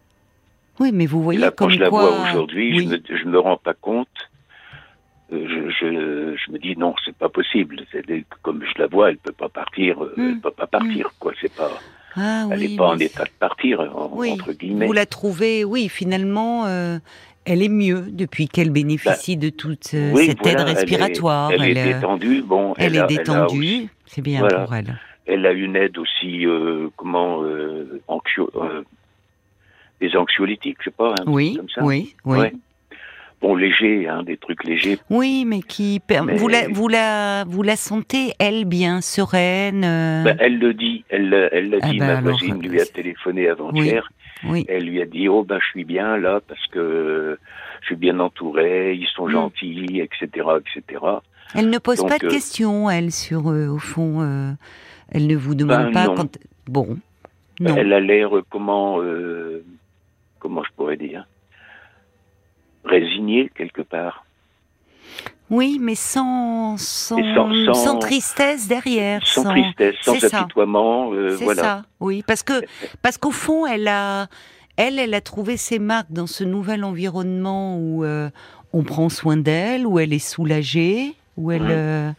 Oui, 0.81 0.91
mais 0.93 1.07
vous 1.07 1.23
voyez 1.23 1.39
là, 1.41 1.51
quand 1.51 1.67
comme 1.67 1.71
je 1.75 1.79
la 1.79 1.89
vois 1.91 2.11
aujourd'hui, 2.29 2.79
oui. 2.79 2.85
je, 3.07 3.13
me, 3.13 3.19
je 3.19 3.25
me 3.27 3.39
rends 3.39 3.59
pas 3.59 3.75
compte. 3.75 4.09
Euh, 5.33 5.47
Je, 5.47 5.71
je, 5.71 6.37
je 6.37 6.53
me 6.53 6.59
dis 6.59 6.77
non, 6.77 6.95
c'est 7.05 7.17
pas 7.17 7.29
possible. 7.29 7.81
C'est 7.93 8.03
comme 8.43 8.65
je 8.65 8.79
la 8.81 8.87
vois, 8.89 9.11
elle 9.11 9.19
peut 9.19 9.33
pas 9.33 9.49
partir. 9.49 10.03
euh, 10.03 10.15
Elle 10.19 10.41
peut 10.41 10.51
pas 10.51 10.67
partir, 10.67 11.11
quoi. 11.21 11.33
C'est 11.41 11.55
pas. 11.55 11.71
Ah 12.17 12.47
elle 12.51 12.59
oui. 12.59 12.75
est 12.75 12.77
pas 12.77 12.89
en 12.89 12.99
état 12.99 13.25
de 13.25 13.31
partir, 13.39 13.81
en- 13.81 14.11
Oui, 14.13 14.31
entre 14.33 14.53
guillemets. 14.53 14.87
Vous 14.87 14.93
la 14.93 15.07
trouvez, 15.07 15.65
oui, 15.65 15.89
finalement, 15.89 16.67
euh, 16.67 16.99
elle 17.45 17.63
est 17.63 17.69
mieux 17.69 18.05
depuis 18.11 18.49
qu'elle 18.49 18.71
bénéficie 18.71 19.37
de 19.37 19.51
toute 19.51 19.93
euh, 19.95 20.11
Bah, 20.13 20.17
Oui, 20.19 20.27
cette 20.27 20.39
voilà, 20.43 20.53
aide 20.63 20.67
elle 20.69 20.73
est- 20.77 20.81
respiratoire. 20.81 21.51
Elle, 21.53 21.77
est 21.77 21.81
euh, 21.83 21.95
détendue. 21.95 22.43
Bon, 22.43 22.75
elle 22.79 22.87
elle, 22.87 22.97
est 22.97 22.99
a, 23.01 23.05
a 23.05 23.07
détendue, 23.09 23.59
aussi- 23.59 23.89
c'est 24.07 24.23
bien 24.23 24.41
Voilà. 24.41 24.61
pour 24.65 24.75
elle. 24.75 24.99
elle 25.27 25.47
a 25.47 25.53
une 25.53 25.75
aide 25.77 25.97
aussi, 25.99 26.47
euh, 26.47 26.89
comment, 26.97 27.43
anxio- 28.09 28.51
des 30.01 30.17
anxiolytiques, 30.17 30.79
je 30.81 30.85
sais 30.85 30.91
pas, 30.97 31.11
un 31.13 31.15
truc 31.15 31.29
Oui, 31.29 31.57
comme 31.57 31.69
ça. 31.71 31.83
oui, 31.83 32.15
oui. 32.25 32.39
Ouais. 32.39 32.53
Bon, 33.45 33.57
léger, 33.57 34.09
hein, 34.09 34.23
des 34.23 34.39
trucs 34.39 34.65
légers. 34.65 34.97
Oui, 35.11 35.45
mais 35.47 35.61
qui 35.61 36.01
Mais- 36.09 36.35
vous 36.37 36.49
la 36.49 36.67
vous 36.69 36.89
la 36.89 37.45
vous 37.47 37.63
la 37.63 37.77
sentez 37.77 38.33
elle 38.39 38.65
bien 38.65 39.03
sereine. 39.03 39.85
euh, 39.85 40.25
Ben, 40.25 40.37
elle 40.41 40.59
le 40.59 40.73
dit, 40.73 41.05
elle 41.11 41.51
elle 41.53 41.69
l'a 41.69 41.77
Ah 41.83 41.91
dit, 41.91 41.99
ben 41.99 42.07
ma 42.07 42.13
alors, 42.19 42.23
voisine 42.39 42.63
lui 42.63 42.81
a 42.81 42.87
téléphoné 42.87 43.51
avant-hier. 43.51 44.09
oui, 44.49 44.65
Elle 44.67 44.85
lui 44.87 45.03
a 45.03 45.05
dit 45.05 45.29
oh 45.29 45.45
ben 45.45 45.59
je 45.61 45.67
suis 45.73 45.85
bien 45.85 46.17
là 46.17 46.41
parce 46.49 46.67
que 46.69 47.39
je 47.83 47.87
suis 47.87 47.97
bien 47.97 48.19
entouré, 48.19 48.95
ils 48.95 49.09
sont 49.09 49.27
Mm. 49.27 49.33
gentils, 49.33 50.01
etc., 50.01 50.47
etc. 50.61 51.03
elle 51.55 51.69
ne 51.69 51.77
pose 51.79 51.99
donc, 51.99 52.09
pas 52.09 52.19
de 52.19 52.25
euh, 52.25 52.31
questions, 52.31 52.89
elle 52.89 53.13
sur 53.13 53.51
euh, 53.51 53.69
au 53.69 53.79
fond. 53.79 54.23
euh, 54.23 54.53
elle 55.13 55.27
ne 55.27 55.37
vous 55.37 55.55
demande 55.55 55.85
Ben, 55.89 55.93
pas 55.93 56.07
non. 56.07 56.15
quand. 56.15 56.39
Bon, 56.67 56.97
non. 57.61 57.77
Elle 57.77 57.93
a 57.93 58.01
l'air 58.01 58.31
comment 58.49 59.01
comment 60.39 60.63
je 60.65 60.71
pourrais 60.77 60.97
dire 60.97 61.27
résigné 62.85 63.51
quelque 63.55 63.83
part. 63.83 64.25
Oui, 65.51 65.79
mais 65.81 65.95
sans 65.95 66.77
sans, 66.79 67.19
sans, 67.35 67.75
sans, 67.75 67.99
tristesse 67.99 68.67
derrière. 68.67 69.27
Sans, 69.27 69.45
tristesse, 69.45 69.97
sans 70.03 70.25
apitoiement. 70.25 71.13
Euh, 71.13 71.37
voilà. 71.37 71.63
ça. 71.63 71.83
Oui, 72.01 72.25
parce 72.27 72.43
que 72.43 72.65
parce 73.03 73.19
qu'au 73.19 73.31
fond, 73.31 73.67
elle 73.67 73.89
a 73.89 74.29
elle, 74.77 74.99
elle 74.99 75.15
a 75.15 75.21
trouvé 75.21 75.57
ses 75.57 75.79
marques 75.79 76.11
dans 76.11 76.27
ce 76.27 76.45
nouvel 76.45 76.83
environnement 76.83 77.77
où 77.79 78.05
euh, 78.05 78.31
on 78.73 78.83
prend 78.83 79.09
soin 79.09 79.37
d'elle, 79.37 79.87
où 79.87 79.99
elle 79.99 80.13
est 80.13 80.19
soulagée, 80.19 81.15
où 81.37 81.53
elle, 81.53 81.69
euh, 81.69 82.11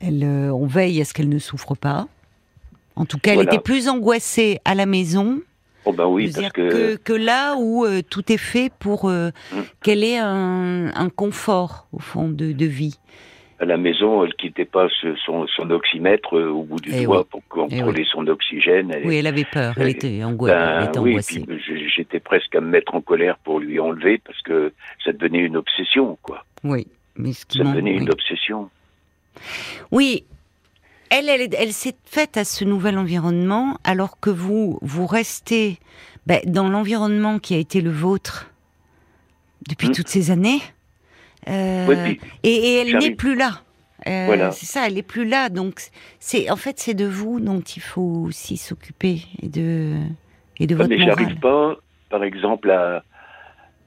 elle 0.00 0.24
on 0.24 0.66
veille 0.66 1.00
à 1.00 1.04
ce 1.04 1.14
qu'elle 1.14 1.30
ne 1.30 1.38
souffre 1.38 1.74
pas. 1.74 2.06
En 2.94 3.04
tout 3.06 3.18
cas, 3.18 3.32
elle 3.32 3.42
était 3.42 3.58
plus 3.58 3.88
angoissée 3.88 4.60
à 4.64 4.74
la 4.74 4.86
maison 4.86 5.40
Oh 5.86 5.92
ben 5.92 6.06
oui, 6.06 6.32
parce 6.34 6.52
que... 6.52 6.96
que... 6.96 7.12
là 7.12 7.54
où 7.56 7.84
euh, 7.86 8.02
tout 8.02 8.32
est 8.32 8.38
fait 8.38 8.72
pour 8.78 9.08
euh, 9.08 9.30
mm. 9.52 9.60
qu'elle 9.82 10.02
ait 10.02 10.18
un, 10.18 10.88
un, 10.92 11.08
confort 11.08 11.86
au 11.92 12.00
fond 12.00 12.28
de, 12.28 12.50
de, 12.50 12.66
vie. 12.66 12.98
À 13.60 13.64
la 13.66 13.76
maison, 13.76 14.24
elle 14.24 14.34
quittait 14.34 14.64
pas 14.64 14.88
son, 15.24 15.46
son 15.46 15.70
oxymètre 15.70 16.36
euh, 16.36 16.50
au 16.50 16.64
bout 16.64 16.80
du 16.80 16.90
eh 16.92 17.04
doigt 17.04 17.24
pour 17.24 17.40
eh 17.40 17.48
contrôler 17.48 18.04
son 18.10 18.26
oxygène. 18.26 18.92
oui, 19.04 19.16
elle 19.16 19.28
avait 19.28 19.44
peur, 19.44 19.74
elle, 19.78 19.90
était, 19.90 20.18
ben 20.18 20.26
angoissée. 20.26 21.44
oui, 21.48 21.62
j'étais 21.94 22.20
presque 22.20 22.54
à 22.56 22.60
me 22.60 22.68
mettre 22.68 22.96
en 22.96 23.00
colère 23.00 23.38
pour 23.38 23.60
lui 23.60 23.78
enlever 23.78 24.18
parce 24.18 24.42
que 24.42 24.72
ça 25.04 25.12
devenait 25.12 25.38
une 25.38 25.56
obsession, 25.56 26.18
quoi. 26.20 26.44
Oui, 26.64 26.88
mais 27.14 27.32
ce 27.32 27.46
qui 27.46 27.58
ça 27.58 27.64
devenait 27.64 27.94
une 27.94 28.10
obsession. 28.10 28.70
Oui, 29.92 30.24
elle, 31.10 31.28
elle, 31.28 31.72
s'est 31.72 31.96
faite 32.04 32.36
à 32.36 32.44
ce 32.44 32.64
nouvel 32.64 32.98
environnement, 32.98 33.78
alors 33.84 34.18
que 34.20 34.30
vous, 34.30 34.78
vous 34.82 35.06
restez 35.06 35.78
ben, 36.26 36.40
dans 36.46 36.68
l'environnement 36.68 37.38
qui 37.38 37.54
a 37.54 37.58
été 37.58 37.80
le 37.80 37.90
vôtre 37.90 38.50
depuis 39.68 39.88
hmm. 39.88 39.92
toutes 39.92 40.08
ces 40.08 40.30
années. 40.30 40.60
Euh, 41.48 42.14
et, 42.42 42.74
elle 42.80 42.98
n'est 42.98 43.14
plus 43.14 43.36
là. 43.36 43.60
Euh, 44.08 44.50
c'est 44.50 44.66
ça, 44.66 44.86
elle 44.86 44.94
n'est 44.94 45.02
plus 45.02 45.24
là. 45.24 45.48
Donc, 45.48 45.80
c'est 46.18 46.50
en 46.50 46.56
fait, 46.56 46.78
c'est 46.78 46.94
de 46.94 47.06
vous 47.06 47.40
dont 47.40 47.60
il 47.60 47.82
faut 47.82 48.24
aussi 48.26 48.56
s'occuper 48.56 49.22
et 49.42 49.48
de 49.48 49.94
et 50.58 50.66
de 50.66 50.74
votre 50.74 50.88
Mais 50.88 50.98
j'arrive 50.98 51.38
pas, 51.38 51.76
par 52.10 52.22
exemple, 52.24 52.70
à, 52.70 53.02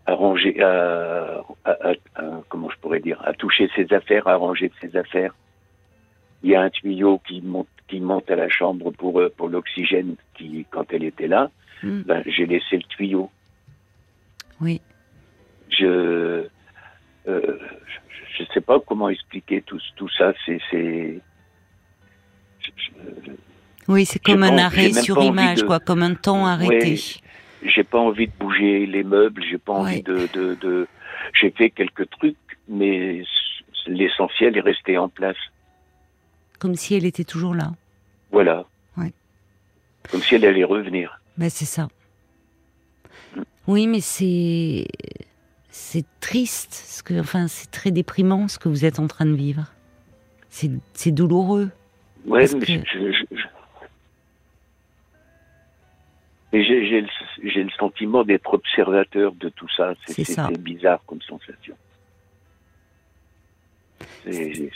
à 0.06 0.14
ranger, 0.14 0.62
à, 0.62 1.44
comment 2.50 2.70
je 2.70 2.78
pourrais 2.80 3.00
dire, 3.00 3.22
à 3.26 3.34
toucher 3.34 3.70
ses 3.76 3.92
affaires, 3.94 4.28
à 4.28 4.36
ranger 4.36 4.72
ses 4.82 4.96
affaires 4.98 5.34
il 6.44 6.52
y 6.52 6.56
a 6.56 6.62
un 6.62 6.70
tuyau 6.70 7.20
qui 7.28 7.42
monte, 7.42 7.68
qui 7.88 8.00
monte 8.00 8.30
à 8.32 8.36
la 8.36 8.50
chambre 8.50 8.92
pour, 8.92 9.20
euh, 9.20 9.34
pour 9.36 9.50
l'oxygène 9.50 10.16
qui, 10.36 10.66
quand 10.70 10.92
elle 10.94 11.04
était 11.04 11.28
là, 11.28 11.50
hmm. 11.84 12.02
ben, 12.02 12.24
j'ai 12.26 12.46
laissé 12.46 12.78
le 12.78 12.84
tuyau. 12.84 13.30
Oui. 14.62 14.82
Je, 15.70 16.48
euh, 17.28 17.60
je, 18.38 18.44
sais 18.54 18.62
pas 18.62 18.80
comment 18.80 19.10
expliquer 19.10 19.62
tout, 19.62 19.80
tout 19.96 20.10
ça. 20.18 20.34
C'est. 20.46 21.22
Oui, 23.88 24.06
c'est 24.06 24.20
comme 24.20 24.44
un 24.44 24.58
arrêt 24.58 24.94
sur 24.94 25.22
image, 25.22 25.64
quoi, 25.64 25.80
comme 25.80 26.04
un 26.04 26.14
temps 26.14 26.46
arrêté. 26.46 26.96
j'ai 27.64 27.84
pas 27.84 28.00
envie 28.00 28.28
de 28.28 28.34
bouger 28.40 28.86
les 28.86 29.04
meubles, 29.04 29.44
j'ai 29.50 29.58
pas 29.58 29.74
envie 29.74 30.04
de, 30.04 30.28
de, 30.34 30.56
de... 30.56 30.88
J'ai 31.34 31.52
fait 31.52 31.70
quelques 31.70 32.10
trucs, 32.12 32.38
mais 32.68 33.24
l'essentiel 33.88 34.58
est 34.58 34.62
resté 34.62 34.98
en 34.98 35.10
place. 35.10 35.38
Comme 36.60 36.76
si 36.76 36.96
elle 36.96 37.06
était 37.06 37.24
toujours 37.24 37.56
là. 37.56 37.72
Voilà. 38.32 38.66
Ouais. 38.98 39.14
Comme 40.12 40.22
si 40.22 40.36
elle 40.36 40.46
allait 40.46 40.64
revenir. 40.66 41.20
Ben, 41.38 41.50
c'est 41.50 41.66
ça. 41.66 41.88
Oui, 43.68 43.88
mais 43.88 44.02
c'est 44.02 44.88
c'est 45.70 46.06
triste, 46.20 46.74
ce 46.74 47.04
que, 47.04 47.20
enfin, 47.20 47.48
c'est 47.48 47.72
très 47.72 47.92
déprimant 47.92 48.48
ce 48.48 48.60
que 48.60 48.68
vous 48.70 48.86
êtes 48.86 49.00
en 49.00 49.08
train 49.08 49.26
de 49.26 49.36
vivre. 49.36 49.72
C'est 50.50 51.12
douloureux. 51.12 51.70
Ouais, 52.26 52.48
mais 56.52 56.64
j'ai 56.64 57.02
le, 57.02 57.64
le, 57.64 57.70
sentiment 57.78 58.24
d'être 58.24 58.54
observateur 58.54 59.34
de 59.34 59.50
tout 59.50 59.70
ça. 59.70 59.94
C'est 60.08 60.58
bizarre 60.60 61.02
comme 61.06 61.22
sensation. 61.22 61.76
C'est 64.26 64.72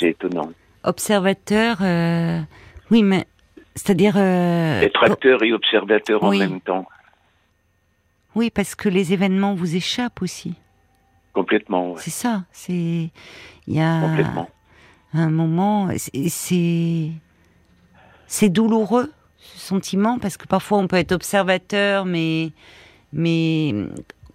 étonnant 0.00 0.52
observateur, 0.84 1.78
euh, 1.80 2.40
oui, 2.90 3.02
mais 3.02 3.26
c'est-à-dire 3.74 4.14
euh, 4.16 4.80
être 4.80 5.02
acteur 5.04 5.42
et 5.42 5.52
observateur 5.52 6.22
en 6.22 6.30
même 6.30 6.60
temps. 6.60 6.86
Oui, 8.34 8.50
parce 8.50 8.74
que 8.74 8.88
les 8.88 9.12
événements 9.12 9.54
vous 9.54 9.76
échappent 9.76 10.22
aussi. 10.22 10.54
Complètement. 11.32 11.96
C'est 11.96 12.10
ça. 12.10 12.44
C'est 12.52 13.10
il 13.66 13.74
y 13.74 13.80
a 13.80 14.00
un 15.14 15.30
moment. 15.30 15.88
C'est 15.96 17.10
c'est 18.26 18.48
douloureux 18.48 19.12
ce 19.38 19.58
sentiment 19.58 20.18
parce 20.18 20.36
que 20.36 20.46
parfois 20.46 20.78
on 20.78 20.86
peut 20.86 20.96
être 20.96 21.12
observateur, 21.12 22.04
mais 22.04 22.50
mais 23.12 23.74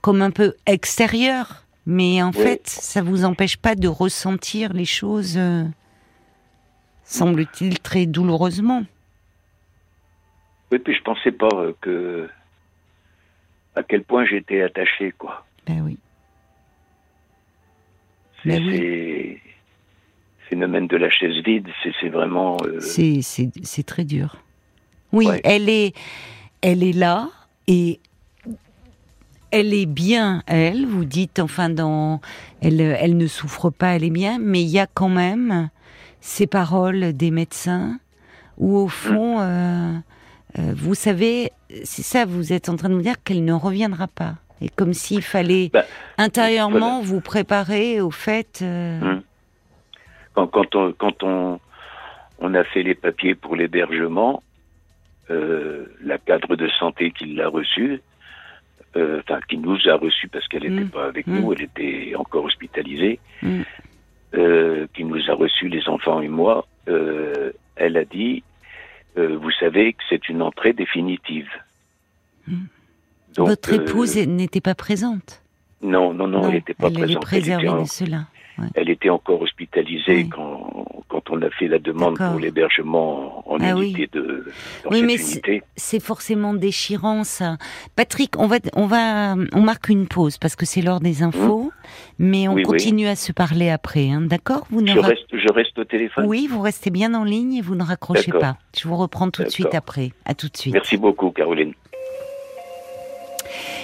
comme 0.01 0.21
un 0.21 0.31
peu 0.31 0.55
extérieur. 0.65 1.65
Mais 1.85 2.23
en 2.23 2.31
fait, 2.31 2.61
ça 2.65 3.01
vous 3.01 3.25
empêche 3.25 3.57
pas 3.57 3.75
de 3.75 3.89
ressentir 3.89 4.71
les 4.71 4.85
choses. 4.85 5.37
Semble-t-il, 7.03 7.79
très 7.79 8.05
douloureusement. 8.05 8.83
Oui, 10.71 10.79
puis 10.79 10.95
je 10.95 11.01
pensais 11.03 11.31
pas 11.31 11.49
euh, 11.53 11.73
que 11.81 12.29
à 13.75 13.83
quel 13.83 14.03
point 14.03 14.25
j'étais 14.25 14.61
attaché, 14.61 15.13
quoi. 15.17 15.45
Ben 15.67 15.81
oui. 15.81 15.97
C'est 18.43 18.59
ben 18.59 19.37
phénomène 20.49 20.87
de 20.87 20.97
la 20.97 21.09
chaise 21.09 21.43
vide, 21.43 21.67
c'est 22.01 22.09
vraiment. 22.09 22.57
Euh, 22.65 22.79
c'est 22.79 23.85
très 23.85 24.03
dur. 24.03 24.37
Oui, 25.11 25.27
elle 25.43 25.69
est, 25.69 25.95
elle 26.61 26.83
est 26.83 26.93
là 26.93 27.29
et 27.67 27.99
elle 29.51 29.73
est 29.73 29.85
bien, 29.85 30.43
elle. 30.47 30.85
Vous 30.85 31.05
dites, 31.05 31.39
enfin, 31.39 31.69
dans, 31.69 32.19
elle, 32.61 32.81
elle 32.81 33.15
ne 33.17 33.27
souffre 33.27 33.69
pas, 33.69 33.95
elle 33.95 34.03
est 34.03 34.09
bien, 34.09 34.39
mais 34.39 34.61
il 34.61 34.69
y 34.69 34.79
a 34.79 34.87
quand 34.87 35.09
même 35.09 35.69
ces 36.23 36.47
paroles 36.47 37.11
des 37.11 37.31
médecins, 37.31 37.99
où 38.57 38.77
au 38.77 38.87
fond, 38.87 39.41
euh, 39.41 39.91
euh, 40.57 40.73
vous 40.73 40.95
savez, 40.95 41.51
c'est 41.83 42.01
ça, 42.01 42.23
vous 42.23 42.53
êtes 42.53 42.69
en 42.69 42.77
train 42.77 42.87
de 42.87 42.95
me 42.95 43.01
dire 43.01 43.21
qu'elle 43.25 43.43
ne 43.43 43.51
reviendra 43.51 44.07
pas. 44.07 44.35
Et 44.61 44.69
comme 44.69 44.93
s'il 44.93 45.21
fallait 45.21 45.69
bah, 45.73 45.83
intérieurement 46.17 47.01
vous 47.01 47.19
préparer 47.19 47.99
au 47.99 48.09
fait. 48.09 48.61
Euh, 48.61 49.01
hum. 49.01 49.21
Quand, 50.33 50.75
on, 50.75 50.93
quand 50.93 51.21
on, 51.23 51.59
on 52.39 52.53
a 52.53 52.63
fait 52.63 52.83
les 52.83 52.95
papiers 52.95 53.35
pour 53.35 53.57
l'hébergement, 53.57 54.41
la 55.29 56.17
cadre 56.19 56.55
de 56.55 56.69
santé 56.79 57.11
qui 57.11 57.33
l'a 57.35 57.49
reçu, 57.49 58.01
enfin 58.95 59.39
qui 59.49 59.57
nous 59.57 59.77
a 59.87 59.95
reçu 59.95 60.29
parce 60.29 60.47
qu'elle 60.47 60.63
n'était 60.63 60.83
hum. 60.83 60.89
pas 60.89 61.05
avec 61.05 61.27
nous, 61.27 61.47
hum. 61.47 61.53
elle 61.53 61.63
était 61.63 62.13
encore 62.15 62.45
hospitalisée. 62.45 63.19
Euh, 64.35 64.87
qui 64.95 65.03
nous 65.03 65.29
a 65.29 65.35
reçus, 65.35 65.67
les 65.67 65.87
enfants 65.87 66.19
et 66.19 66.27
moi, 66.27 66.65
euh, 66.87 67.51
elle 67.75 67.97
a 67.97 68.03
dit, 68.03 68.41
euh, 69.15 69.37
vous 69.37 69.51
savez 69.51 69.93
que 69.93 70.01
c'est 70.09 70.27
une 70.27 70.41
entrée 70.41 70.73
définitive. 70.73 71.49
Hmm. 72.47 72.65
Votre 73.37 73.73
épouse 73.73 74.17
n'était 74.17 74.59
pas 74.59 74.73
présente 74.73 75.43
Non, 75.83 76.15
non, 76.15 76.27
non, 76.27 76.47
elle 76.47 76.55
n'était 76.55 76.73
pas 76.73 76.89
présente. 76.89 77.09
Elle 77.11 77.19
préservée 77.19 77.81
de 77.81 77.85
cela. 77.85 78.25
Elle 78.75 78.89
était 78.89 79.09
encore 79.09 79.41
hospitalisée 79.41 80.27
quand, 80.29 80.85
quand 81.07 81.29
on 81.29 81.41
a 81.41 81.49
fait 81.49 81.67
la 81.67 81.79
demande 81.79 82.17
pour 82.17 82.39
l'hébergement 82.39 83.43
en 83.49 83.57
ah 83.59 83.71
unité 83.71 84.09
de 84.11 84.45
dans 84.83 84.91
Oui, 84.91 85.03
mais 85.03 85.17
c'est 85.75 85.99
forcément 85.99 86.53
déchirant 86.53 87.23
ça. 87.23 87.57
Patrick, 87.95 88.37
on 88.37 88.47
va 88.47 88.57
on 88.75 88.85
va 88.85 89.35
on 89.53 89.61
marque 89.61 89.89
une 89.89 90.07
pause 90.07 90.37
parce 90.37 90.55
que 90.55 90.65
c'est 90.65 90.81
l'heure 90.81 90.99
des 90.99 91.23
infos, 91.23 91.65
mmh. 91.65 91.69
mais 92.19 92.47
on 92.47 92.55
continue 92.61 93.07
à 93.07 93.15
se 93.15 93.31
parler 93.31 93.69
après, 93.69 94.09
hein, 94.09 94.21
d'accord? 94.21 94.67
Vous 94.69 94.85
je 94.85 94.99
reste 94.99 95.27
je 95.31 95.53
reste 95.53 95.77
au 95.79 95.83
téléphone? 95.83 96.25
Oui, 96.27 96.47
vous 96.49 96.61
restez 96.61 96.89
bien 96.89 97.13
en 97.13 97.23
ligne 97.23 97.55
et 97.55 97.61
vous 97.61 97.75
ne 97.75 97.83
raccrochez 97.83 98.31
pas. 98.31 98.57
Je 98.77 98.87
vous 98.87 98.97
reprends 98.97 99.29
tout 99.29 99.43
de 99.43 99.49
suite 99.49 99.73
après. 99.73 100.11
À 100.25 100.33
tout 100.33 100.47
de 100.47 100.57
suite. 100.57 100.73
Merci 100.73 100.97
beaucoup, 100.97 101.31
Caroline. 101.31 101.73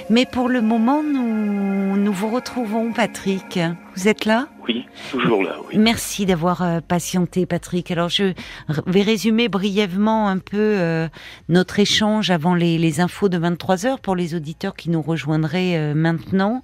Mais 0.10 0.26
pour 0.26 0.50
le 0.50 0.62
moment, 0.62 1.04
nous, 1.04 1.96
nous 1.96 2.14
vous 2.14 2.30
retrouvons, 2.30 2.92
Patrick. 2.94 3.60
Vous 3.96 4.08
êtes 4.08 4.26
là? 4.26 4.48
Oui, 4.68 4.86
toujours 5.12 5.44
là. 5.44 5.56
Oui. 5.68 5.78
Merci 5.78 6.26
d'avoir 6.26 6.62
euh, 6.62 6.80
patienté, 6.80 7.46
Patrick. 7.46 7.92
Alors, 7.92 8.10
je 8.10 8.34
vais 8.86 9.02
résumer 9.02 9.50
brièvement 9.50 10.30
un 10.30 10.38
peu 10.38 10.58
euh, 10.58 11.08
notre 11.48 11.80
échange 11.80 12.30
avant 12.30 12.54
les, 12.54 12.78
les, 12.78 13.00
infos 13.00 13.30
de 13.30 13.38
23 13.38 13.86
heures 13.86 14.00
pour 14.00 14.16
les 14.16 14.36
auditeurs 14.36 14.76
qui 14.76 14.90
nous 14.90 15.02
rejoindraient 15.02 15.76
euh, 15.76 15.94
maintenant. 15.96 16.62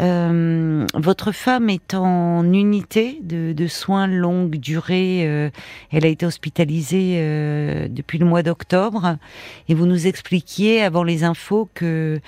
Euh, 0.00 0.86
votre 0.94 1.32
femme 1.32 1.70
est 1.70 1.94
en 1.94 2.44
unité 2.52 3.18
de, 3.22 3.52
de 3.52 3.66
soins 3.66 4.06
longue 4.06 4.56
durée. 4.56 5.50
Elle 5.90 6.04
a 6.04 6.08
été 6.08 6.24
hospitalisée 6.26 7.88
depuis 7.88 8.18
le 8.18 8.26
mois 8.26 8.44
d'octobre. 8.44 9.16
Et 9.68 9.74
vous 9.74 9.86
nous 9.86 10.06
expliquiez 10.06 10.82
avant 10.82 11.02
les 11.02 11.24
infos 11.24 11.68
que 11.74 12.20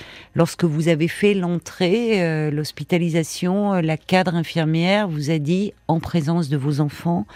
lorsque 0.43 0.65
vous 0.65 0.89
avez 0.89 1.07
fait 1.07 1.35
l'entrée, 1.35 2.51
l'hospitalisation, 2.51 3.75
la 3.75 3.97
cadre 3.97 4.35
infirmière 4.35 5.07
vous 5.07 5.31
a 5.31 5.39
dit, 5.39 5.73
en 5.87 6.01
présence 6.01 6.49
de 6.49 6.57
vos 6.57 6.81
enfants, 6.81 7.27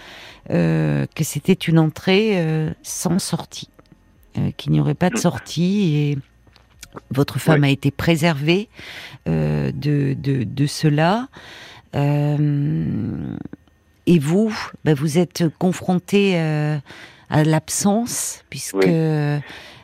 que 0.48 1.06
c'était 1.20 1.52
une 1.52 1.78
entrée 1.78 2.74
sans 2.82 3.20
sortie, 3.20 3.70
qu'il 4.56 4.72
n'y 4.72 4.80
aurait 4.80 4.94
pas 4.94 5.10
de 5.10 5.18
sortie 5.18 5.94
et 5.94 6.18
votre 7.10 7.38
femme 7.38 7.64
a 7.64 7.70
été 7.70 7.90
préservée 7.90 8.68
euh, 9.28 9.70
de, 9.72 10.14
de, 10.18 10.44
de, 10.44 10.66
cela. 10.66 11.28
Euh, 11.94 13.36
et 14.06 14.18
vous, 14.18 14.56
ben 14.84 14.94
vous 14.94 15.18
êtes 15.18 15.44
confronté 15.58 16.32
euh, 16.36 16.78
à 17.30 17.44
l'absence, 17.44 18.44
puisque 18.50 18.74
oui. 18.74 19.40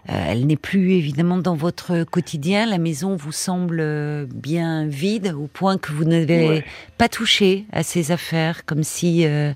Euh, 0.08 0.24
elle 0.28 0.46
n'est 0.46 0.56
plus 0.56 0.92
évidemment 0.92 1.38
dans 1.38 1.54
votre 1.54 2.04
quotidien. 2.04 2.66
La 2.66 2.78
maison 2.78 3.16
vous 3.16 3.32
semble 3.32 4.26
bien 4.26 4.86
vide, 4.86 5.34
au 5.38 5.46
point 5.46 5.78
que 5.78 5.92
vous 5.92 6.04
n'avez 6.04 6.48
ouais. 6.48 6.64
pas 6.98 7.08
touché 7.08 7.66
à 7.72 7.82
ses 7.82 8.10
affaires, 8.10 8.64
comme 8.64 8.82
si, 8.82 9.24
euh, 9.26 9.52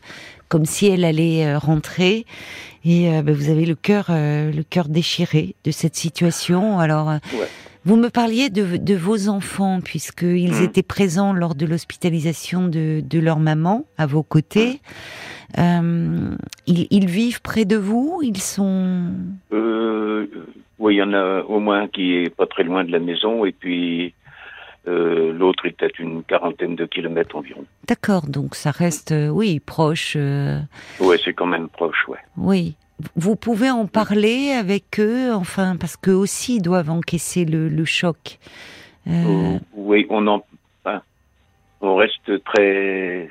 comme 0.49 0.65
si 0.65 0.87
elle 0.87 1.05
allait 1.05 1.57
rentrer. 1.57 2.27
Et 2.85 3.11
ben 3.23 3.35
vous 3.35 3.51
avez 3.51 3.67
le 3.67 3.75
cœur, 3.75 4.07
le 4.11 4.63
cœur 4.63 4.89
déchiré 4.89 5.57
de 5.65 5.73
cette 5.73 5.97
situation. 5.97 6.79
Alors. 6.79 7.09
Ouais. 7.09 7.49
Vous 7.87 7.95
me 7.95 8.11
parliez 8.11 8.51
de, 8.51 8.79
de 8.79 8.95
vos 8.97 9.29
enfants, 9.29 9.81
puisqu'ils 9.81 10.55
mmh. 10.55 10.65
étaient 10.65 10.83
présents 10.83 11.33
lors 11.33 11.55
de 11.55 11.67
l'hospitalisation 11.67 12.67
de, 12.67 13.01
de, 13.01 13.21
leur 13.21 13.39
maman, 13.39 13.85
à 13.97 14.07
vos 14.07 14.25
côtés. 14.25 14.81
Euh, 15.57 16.35
ils, 16.67 16.89
ils, 16.91 17.07
vivent 17.07 17.41
près 17.43 17.65
de 17.65 17.77
vous? 17.77 18.23
Ils 18.25 18.43
sont... 18.43 19.13
Euh, 19.53 20.27
oui, 20.81 20.97
il 20.97 20.99
y 20.99 21.03
en 21.03 21.13
a 21.13 21.43
au 21.43 21.61
moins 21.61 21.87
qui 21.87 22.17
est 22.17 22.29
pas 22.29 22.47
très 22.47 22.65
loin 22.65 22.83
de 22.83 22.91
la 22.91 22.99
maison, 22.99 23.45
et 23.45 23.53
puis 23.53 24.15
euh, 24.89 25.33
l'autre 25.33 25.67
est 25.67 25.81
à 25.81 25.87
une 26.01 26.25
quarantaine 26.25 26.75
de 26.75 26.87
kilomètres 26.87 27.37
environ. 27.37 27.65
D'accord, 27.87 28.27
donc 28.27 28.57
ça 28.57 28.73
reste, 28.73 29.13
euh, 29.13 29.29
oui, 29.29 29.61
proche. 29.61 30.15
euh, 30.17 30.59
Oui, 30.99 31.19
c'est 31.25 31.35
quand 31.35 31.47
même 31.47 31.69
proche, 31.69 32.09
ouais. 32.09 32.19
Oui. 32.37 32.75
Vous 33.15 33.37
pouvez 33.37 33.71
en 33.71 33.87
parler 33.87 34.53
avec 34.53 34.99
eux, 34.99 35.33
enfin, 35.35 35.77
parce 35.77 35.97
qu'eux 35.97 36.15
aussi 36.15 36.61
doivent 36.61 36.91
encaisser 36.91 37.45
le, 37.45 37.69
le 37.69 37.85
choc. 37.85 38.39
Euh... 39.07 39.59
Oui, 39.75 40.07
on 40.09 40.27
en, 40.27 40.43
on 41.83 41.95
reste 41.97 42.43
très, 42.45 43.29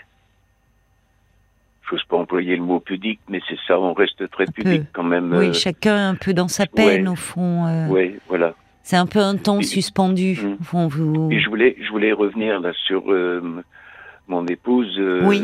j'ose 1.89 2.03
pas 2.03 2.17
employer 2.17 2.55
le 2.55 2.61
mot 2.61 2.79
pudique, 2.79 3.19
mais 3.27 3.41
c'est 3.49 3.57
ça, 3.67 3.79
on 3.79 3.93
reste 3.93 4.29
très 4.29 4.45
pudique 4.45 4.91
quand 4.93 5.03
même. 5.03 5.33
Oui, 5.33 5.47
euh... 5.47 5.53
chacun 5.53 6.09
un 6.09 6.15
peu 6.15 6.33
dans 6.33 6.47
sa 6.47 6.67
peine 6.67 7.07
ouais. 7.07 7.13
au 7.13 7.15
fond. 7.15 7.65
Euh... 7.65 7.87
Oui, 7.89 8.17
voilà. 8.27 8.53
C'est 8.83 8.97
un 8.97 9.07
peu 9.07 9.19
un 9.19 9.35
temps 9.35 9.61
et, 9.61 9.63
suspendu. 9.63 10.39
Mm. 10.39 10.57
Au 10.59 10.63
fond, 10.63 10.87
vous... 10.87 11.29
Et 11.31 11.39
je 11.39 11.49
voulais, 11.49 11.75
je 11.81 11.89
voulais 11.89 12.13
revenir 12.13 12.59
là 12.59 12.71
sur 12.85 13.03
mon 14.27 14.45
épouse. 14.45 14.99
oui. 15.23 15.41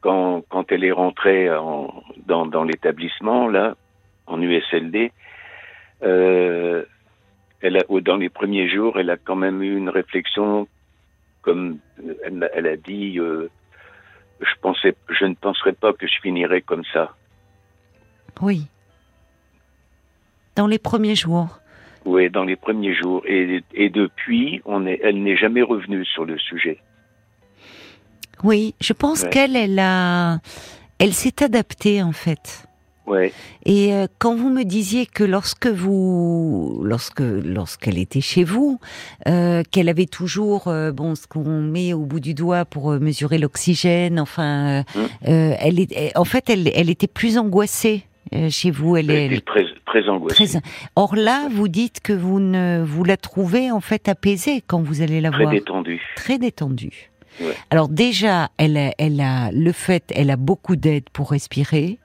Quand, 0.00 0.42
quand 0.48 0.72
elle 0.72 0.82
est 0.82 0.90
rentrée 0.90 1.48
en, 1.54 2.01
dans, 2.26 2.46
dans 2.46 2.64
l'établissement 2.64 3.48
là, 3.48 3.76
en 4.26 4.40
USLD, 4.40 5.12
euh, 6.02 6.84
elle 7.60 7.76
a, 7.76 7.82
dans 8.00 8.16
les 8.16 8.28
premiers 8.28 8.68
jours, 8.68 8.98
elle 8.98 9.10
a 9.10 9.16
quand 9.16 9.36
même 9.36 9.62
eu 9.62 9.76
une 9.76 9.88
réflexion, 9.88 10.66
comme 11.42 11.78
elle, 12.24 12.50
elle 12.54 12.66
a 12.66 12.76
dit, 12.76 13.18
euh, 13.18 13.48
je 14.40 14.60
pensais, 14.60 14.94
je 15.08 15.24
ne 15.24 15.34
penserais 15.34 15.72
pas 15.72 15.92
que 15.92 16.06
je 16.06 16.20
finirais 16.20 16.62
comme 16.62 16.84
ça. 16.92 17.14
Oui. 18.40 18.66
Dans 20.56 20.66
les 20.66 20.78
premiers 20.78 21.14
jours. 21.14 21.60
Oui, 22.04 22.28
dans 22.30 22.44
les 22.44 22.56
premiers 22.56 22.94
jours. 22.94 23.22
Et, 23.26 23.62
et 23.74 23.88
depuis, 23.88 24.60
on 24.64 24.86
est, 24.86 25.00
elle 25.02 25.22
n'est 25.22 25.36
jamais 25.36 25.62
revenue 25.62 26.04
sur 26.04 26.24
le 26.24 26.38
sujet. 26.38 26.78
Oui, 28.42 28.74
je 28.80 28.92
pense 28.92 29.22
ouais. 29.22 29.30
qu'elle, 29.30 29.54
elle 29.54 29.78
a, 29.78 30.40
elle 31.02 31.12
s'est 31.12 31.42
adaptée 31.42 32.00
en 32.00 32.12
fait. 32.12 32.68
Ouais. 33.08 33.32
Et 33.66 33.92
euh, 33.92 34.06
quand 34.20 34.36
vous 34.36 34.48
me 34.48 34.62
disiez 34.62 35.06
que 35.06 35.24
lorsque 35.24 35.66
vous, 35.66 36.80
lorsque 36.84 37.20
lorsqu'elle 37.20 37.98
était 37.98 38.20
chez 38.20 38.44
vous, 38.44 38.78
euh, 39.26 39.64
qu'elle 39.68 39.88
avait 39.88 40.06
toujours 40.06 40.68
euh, 40.68 40.92
bon 40.92 41.16
ce 41.16 41.26
qu'on 41.26 41.60
met 41.60 41.92
au 41.92 42.06
bout 42.06 42.20
du 42.20 42.34
doigt 42.34 42.64
pour 42.64 42.92
mesurer 42.92 43.38
l'oxygène, 43.38 44.20
enfin, 44.20 44.82
mmh. 44.94 45.24
elle 45.24 45.80
est, 45.80 46.16
en 46.16 46.24
fait, 46.24 46.48
elle, 46.48 46.70
elle 46.72 46.88
était 46.88 47.08
plus 47.08 47.36
angoissée 47.36 48.04
chez 48.50 48.70
vous. 48.70 48.96
Elle, 48.96 49.10
elle 49.10 49.32
est 49.32 49.44
très 49.44 49.64
très 49.84 50.08
angoissée. 50.08 50.46
Très... 50.46 50.60
Or 50.94 51.16
là, 51.16 51.48
vous 51.50 51.66
dites 51.66 52.00
que 52.00 52.12
vous 52.12 52.38
ne 52.38 52.84
vous 52.86 53.02
la 53.02 53.16
trouvez 53.16 53.72
en 53.72 53.80
fait 53.80 54.08
apaisée 54.08 54.62
quand 54.64 54.80
vous 54.80 55.02
allez 55.02 55.20
la 55.20 55.30
très 55.30 55.42
voir. 55.42 55.50
Très 55.50 55.58
détendue. 55.58 56.02
Très 56.14 56.38
détendue. 56.38 57.11
Ouais. 57.40 57.54
Alors 57.70 57.88
déjà, 57.88 58.50
elle 58.58 58.76
a, 58.76 58.92
elle 58.98 59.20
a 59.20 59.50
le 59.52 59.72
fait, 59.72 60.04
elle 60.14 60.30
a 60.30 60.36
beaucoup 60.36 60.76
d'aide 60.76 61.04
pour 61.12 61.30
respirer. 61.30 61.98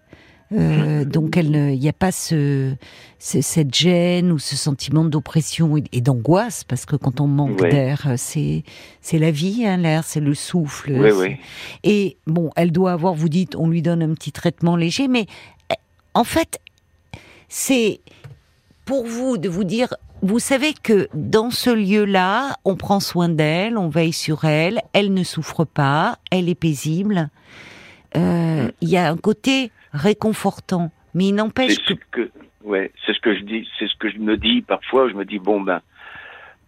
Euh, 0.54 1.04
donc 1.04 1.36
il 1.36 1.52
n'y 1.52 1.90
a 1.90 1.94
pas 1.94 2.14
ce, 2.14 2.74
ce, 3.20 3.42
cette 3.42 3.76
gêne 3.76 4.32
ou 4.32 4.40
ce 4.40 4.56
sentiment 4.56 5.04
d'oppression 5.04 5.76
et, 5.76 5.84
et 5.92 6.00
d'angoisse 6.00 6.64
parce 6.64 6.86
que 6.86 6.96
quand 6.96 7.20
on 7.20 7.28
manque 7.28 7.60
ouais. 7.60 7.70
d'air, 7.70 8.14
c'est 8.16 8.64
c'est 9.02 9.20
la 9.20 9.32
vie, 9.32 9.66
hein, 9.68 9.76
l'air, 9.76 10.06
c'est 10.06 10.22
le 10.22 10.34
souffle. 10.34 10.94
Ouais, 10.94 11.12
ouais. 11.12 11.40
Et 11.84 12.16
bon, 12.28 12.50
elle 12.56 12.72
doit 12.72 12.94
avoir, 12.94 13.14
vous 13.14 13.28
dites, 13.28 13.58
on 13.58 13.68
lui 13.68 13.82
donne 13.82 14.02
un 14.02 14.14
petit 14.14 14.32
traitement 14.32 14.78
léger, 14.78 15.10
mais 15.10 15.26
en 16.14 16.24
fait, 16.24 16.62
c'est 17.50 18.00
pour 18.88 19.06
vous 19.06 19.38
de 19.38 19.50
vous 19.50 19.66
dire, 19.66 19.90
vous 20.22 20.40
savez 20.40 20.74
que 20.74 21.10
dans 21.14 21.52
ce 21.52 21.70
lieu-là, 21.70 22.56
on 22.64 22.78
prend 22.78 23.02
soin 23.02 23.28
d'elle, 23.28 23.78
on 23.78 23.90
veille 23.90 24.14
sur 24.14 24.46
elle, 24.46 24.82
elle 24.94 25.14
ne 25.14 25.24
souffre 25.24 25.66
pas, 25.66 26.18
elle 26.32 26.48
est 26.48 26.60
paisible. 26.60 27.30
Euh, 28.16 28.72
il 28.80 28.90
y 28.90 28.96
a 28.96 29.10
un 29.10 29.18
côté 29.18 29.72
réconfortant, 29.92 30.90
mais 31.14 31.28
il 31.28 31.36
n'empêche 31.36 31.78
que... 31.84 31.94
que... 32.12 32.32
Ouais, 32.64 32.92
c'est 33.06 33.14
ce 33.14 33.20
que 33.20 33.36
je 33.36 33.44
dis, 33.44 33.68
c'est 33.78 33.88
ce 33.88 33.96
que 33.98 34.10
je 34.10 34.18
me 34.18 34.38
dis 34.38 34.62
parfois. 34.62 35.10
Je 35.10 35.14
me 35.14 35.26
dis 35.26 35.40
bon 35.40 35.62
ben, 35.62 35.82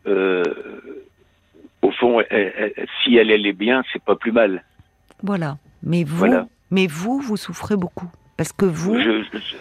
euh, 0.05 0.43
au 1.81 1.91
fond, 1.91 2.21
elle, 2.29 2.73
elle, 2.77 2.87
si 3.03 3.15
elle, 3.15 3.31
elle 3.31 3.45
est 3.45 3.53
bien, 3.53 3.83
c'est 3.91 4.03
pas 4.03 4.15
plus 4.15 4.31
mal. 4.31 4.63
Voilà. 5.23 5.57
Mais 5.83 6.03
vous, 6.03 6.17
voilà. 6.17 6.47
mais 6.71 6.87
vous, 6.87 7.19
vous 7.19 7.37
souffrez 7.37 7.75
beaucoup 7.77 8.09
parce 8.37 8.53
que 8.53 8.65
vous, 8.65 8.95
je, 8.99 9.23
je, 9.33 9.55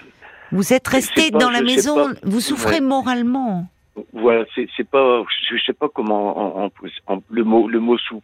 vous 0.52 0.72
êtes 0.72 0.88
resté 0.88 1.30
dans 1.30 1.50
la 1.50 1.62
maison, 1.62 1.94
pas, 1.94 2.20
vous 2.22 2.40
souffrez 2.40 2.76
ouais. 2.76 2.80
moralement. 2.80 3.66
Voilà, 4.12 4.44
c'est 4.54 4.88
pas, 4.88 5.24
je 5.50 5.56
sais 5.64 5.72
pas 5.72 5.88
comment, 5.88 6.64
en, 6.64 6.66
en, 6.66 6.70
en, 7.14 7.22
le 7.30 7.44
mot, 7.44 7.68
le 7.68 7.80
mot 7.80 7.98
souf, 7.98 8.22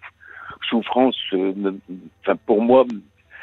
souffrance, 0.69 1.17
euh, 1.33 1.53
enfin 2.23 2.37
pour 2.47 2.63
moi, 2.63 2.85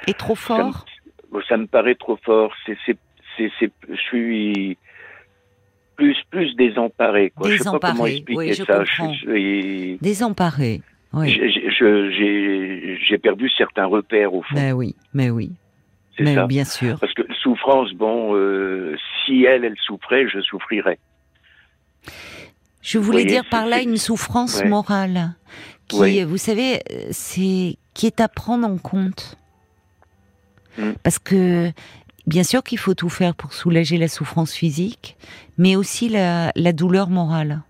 est 0.07 0.17
trop 0.17 0.35
fort. 0.35 0.85
Ça 0.85 1.37
me, 1.37 1.41
ça 1.43 1.57
me 1.57 1.67
paraît 1.67 1.95
trop 1.95 2.17
fort. 2.23 2.53
C'est, 2.65 2.77
c'est, 2.85 2.97
c'est, 3.37 3.71
je 3.89 3.95
suis 3.95 4.77
plus, 5.95 6.17
plus 6.29 6.55
désemparé. 6.55 7.31
Quoi. 7.35 7.49
Désemparé, 7.49 7.57
je 7.57 7.63
sais 7.63 7.79
pas 7.79 7.91
comment 7.91 8.05
expliquer 8.05 8.37
oui, 8.37 8.53
je 8.53 8.63
ça. 8.63 8.77
Comprends. 8.79 9.13
Je, 9.13 9.25
je, 9.25 9.97
désemparé. 10.01 10.81
Oui. 11.13 11.37
J'ai 13.05 13.17
perdu 13.17 13.49
certains 13.57 13.85
repères 13.85 14.33
au 14.33 14.41
fond. 14.43 14.55
Mais 14.55 14.71
oui, 14.71 14.95
mais 15.13 15.29
oui. 15.29 15.51
Mais 16.19 16.35
ça. 16.35 16.47
bien 16.47 16.63
sûr. 16.63 16.97
Parce 16.99 17.13
que 17.13 17.20
souffrance, 17.51 17.91
bon, 17.93 18.35
euh, 18.35 18.95
si 19.25 19.43
elle, 19.43 19.65
elle 19.65 19.77
souffrait, 19.85 20.27
je 20.27 20.39
souffrirais. 20.41 20.99
Je 22.81 22.97
voulais 22.97 23.25
dire 23.25 23.43
par 23.49 23.65
là 23.65 23.81
une 23.81 23.97
souffrance 23.97 24.59
ouais. 24.61 24.67
morale, 24.67 25.35
qui, 25.87 25.99
oui. 25.99 26.23
vous 26.23 26.37
savez, 26.37 26.81
c'est 27.11 27.77
qui 27.93 28.07
est 28.07 28.19
à 28.21 28.27
prendre 28.27 28.67
en 28.67 28.77
compte. 28.77 29.37
Mm. 30.77 30.91
Parce 31.03 31.19
que 31.19 31.71
bien 32.25 32.43
sûr 32.43 32.63
qu'il 32.63 32.79
faut 32.79 32.93
tout 32.93 33.09
faire 33.09 33.35
pour 33.35 33.53
soulager 33.53 33.97
la 33.97 34.07
souffrance 34.07 34.53
physique, 34.53 35.17
mais 35.57 35.75
aussi 35.75 36.09
la, 36.09 36.51
la 36.55 36.73
douleur 36.73 37.09
morale. 37.09 37.61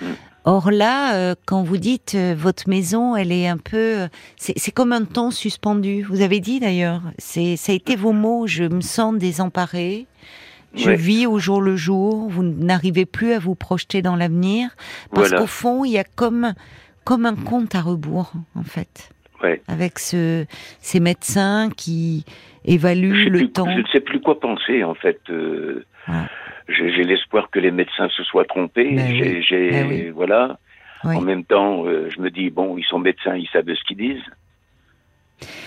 Mm. 0.00 0.06
Or 0.44 0.70
là, 0.70 1.14
euh, 1.14 1.34
quand 1.46 1.62
vous 1.62 1.76
dites 1.76 2.14
euh, 2.14 2.34
votre 2.36 2.68
maison, 2.68 3.14
elle 3.16 3.32
est 3.32 3.46
un 3.48 3.58
peu, 3.58 4.08
c'est 4.36 4.70
comme 4.72 4.92
un 4.92 5.04
temps 5.04 5.30
suspendu. 5.30 6.02
Vous 6.02 6.22
avez 6.22 6.40
dit 6.40 6.58
d'ailleurs, 6.60 7.02
c'est 7.18 7.56
ça 7.56 7.72
a 7.72 7.74
été 7.74 7.96
vos 7.96 8.12
mots. 8.12 8.46
Je 8.46 8.64
me 8.64 8.80
sens 8.80 9.14
désemparée. 9.16 10.06
Je 10.74 10.90
vis 10.90 11.26
au 11.26 11.38
jour 11.38 11.60
le 11.60 11.76
jour. 11.76 12.28
Vous 12.28 12.42
n'arrivez 12.42 13.04
plus 13.06 13.32
à 13.32 13.38
vous 13.38 13.54
projeter 13.54 14.00
dans 14.02 14.16
l'avenir 14.16 14.70
parce 15.10 15.28
Voilà. 15.28 15.42
qu'au 15.42 15.46
fond, 15.46 15.84
il 15.84 15.92
y 15.92 15.98
a 15.98 16.04
comme 16.04 16.52
comme 17.04 17.24
un 17.26 17.34
compte 17.36 17.74
à 17.74 17.80
rebours 17.80 18.32
en 18.54 18.62
fait. 18.62 19.10
Ouais. 19.42 19.62
avec 19.68 20.00
ce, 20.00 20.46
ces 20.80 20.98
médecins 20.98 21.70
qui 21.76 22.24
évaluent 22.64 23.30
le 23.30 23.38
plus- 23.38 23.52
temps. 23.52 23.70
Je 23.70 23.78
ne 23.82 23.86
sais 23.92 24.00
plus 24.00 24.20
quoi 24.20 24.40
penser 24.40 24.82
en 24.82 24.94
fait. 24.94 25.20
euh. 25.30 25.84
J'ai 26.68 27.02
l'espoir 27.04 27.48
que 27.50 27.58
les 27.58 27.70
médecins 27.70 28.08
se 28.10 28.22
soient 28.24 28.44
trompés. 28.44 28.94
Ben 28.94 29.16
J'ai- 29.16 29.36
oui, 29.36 29.42
j'ai- 29.42 29.70
ben 29.70 29.88
oui. 29.88 30.10
voilà. 30.10 30.58
Oui. 31.04 31.16
En 31.16 31.20
même 31.22 31.44
temps, 31.44 31.86
euh, 31.86 32.10
je 32.10 32.20
me 32.20 32.30
dis 32.30 32.50
bon, 32.50 32.76
ils 32.76 32.84
sont 32.84 32.98
médecins, 32.98 33.36
ils 33.36 33.48
savent 33.48 33.72
ce 33.72 33.84
qu'ils 33.84 33.96
disent. 33.96 34.30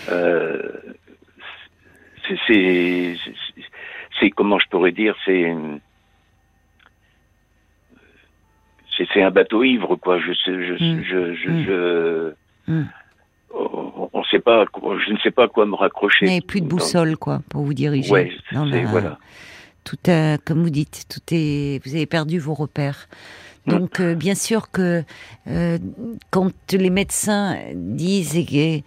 Euh, 0.08 0.62
c'est- 2.46 3.16
c'est 4.20 4.30
comment 4.30 4.58
je 4.58 4.68
pourrais 4.68 4.92
dire, 4.92 5.14
c'est 5.24 5.52
c'est 9.12 9.22
un 9.22 9.30
bateau 9.30 9.64
ivre 9.64 9.96
quoi. 9.96 10.18
Je 10.20 10.32
sais, 10.32 10.52
je 10.66 10.72
Mm. 10.74 11.02
je 11.02 11.34
je, 11.34 11.50
Mm. 11.50 11.64
je- 11.64 12.72
Mm. 12.72 12.84
on, 13.54 14.10
on 14.12 14.24
sait 14.24 14.38
pas, 14.38 14.64
je 15.06 15.12
ne 15.12 15.18
sais 15.18 15.30
pas 15.30 15.44
à 15.44 15.48
quoi 15.48 15.66
me 15.66 15.74
raccrocher. 15.74 16.26
Il 16.26 16.32
n'y 16.32 16.40
plus 16.40 16.60
de 16.60 16.66
boussole, 16.68 17.16
quoi, 17.16 17.40
pour 17.50 17.62
vous 17.62 17.74
diriger. 17.74 18.12
Ouais, 18.12 18.32
dans 18.52 18.68
c'est 18.70 18.82
la- 18.82 18.90
voilà. 18.90 19.18
Tout 19.84 19.98
a, 20.08 20.38
comme 20.38 20.62
vous 20.62 20.70
dites, 20.70 21.04
tout 21.08 21.20
est, 21.32 21.80
vous 21.84 21.94
avez 21.94 22.06
perdu 22.06 22.38
vos 22.38 22.54
repères. 22.54 23.08
Donc, 23.66 24.00
euh, 24.00 24.14
bien 24.16 24.34
sûr 24.34 24.70
que 24.72 25.04
euh, 25.46 25.78
quand 26.30 26.52
les 26.72 26.90
médecins 26.90 27.56
disent 27.74 28.32
que, 28.44 28.80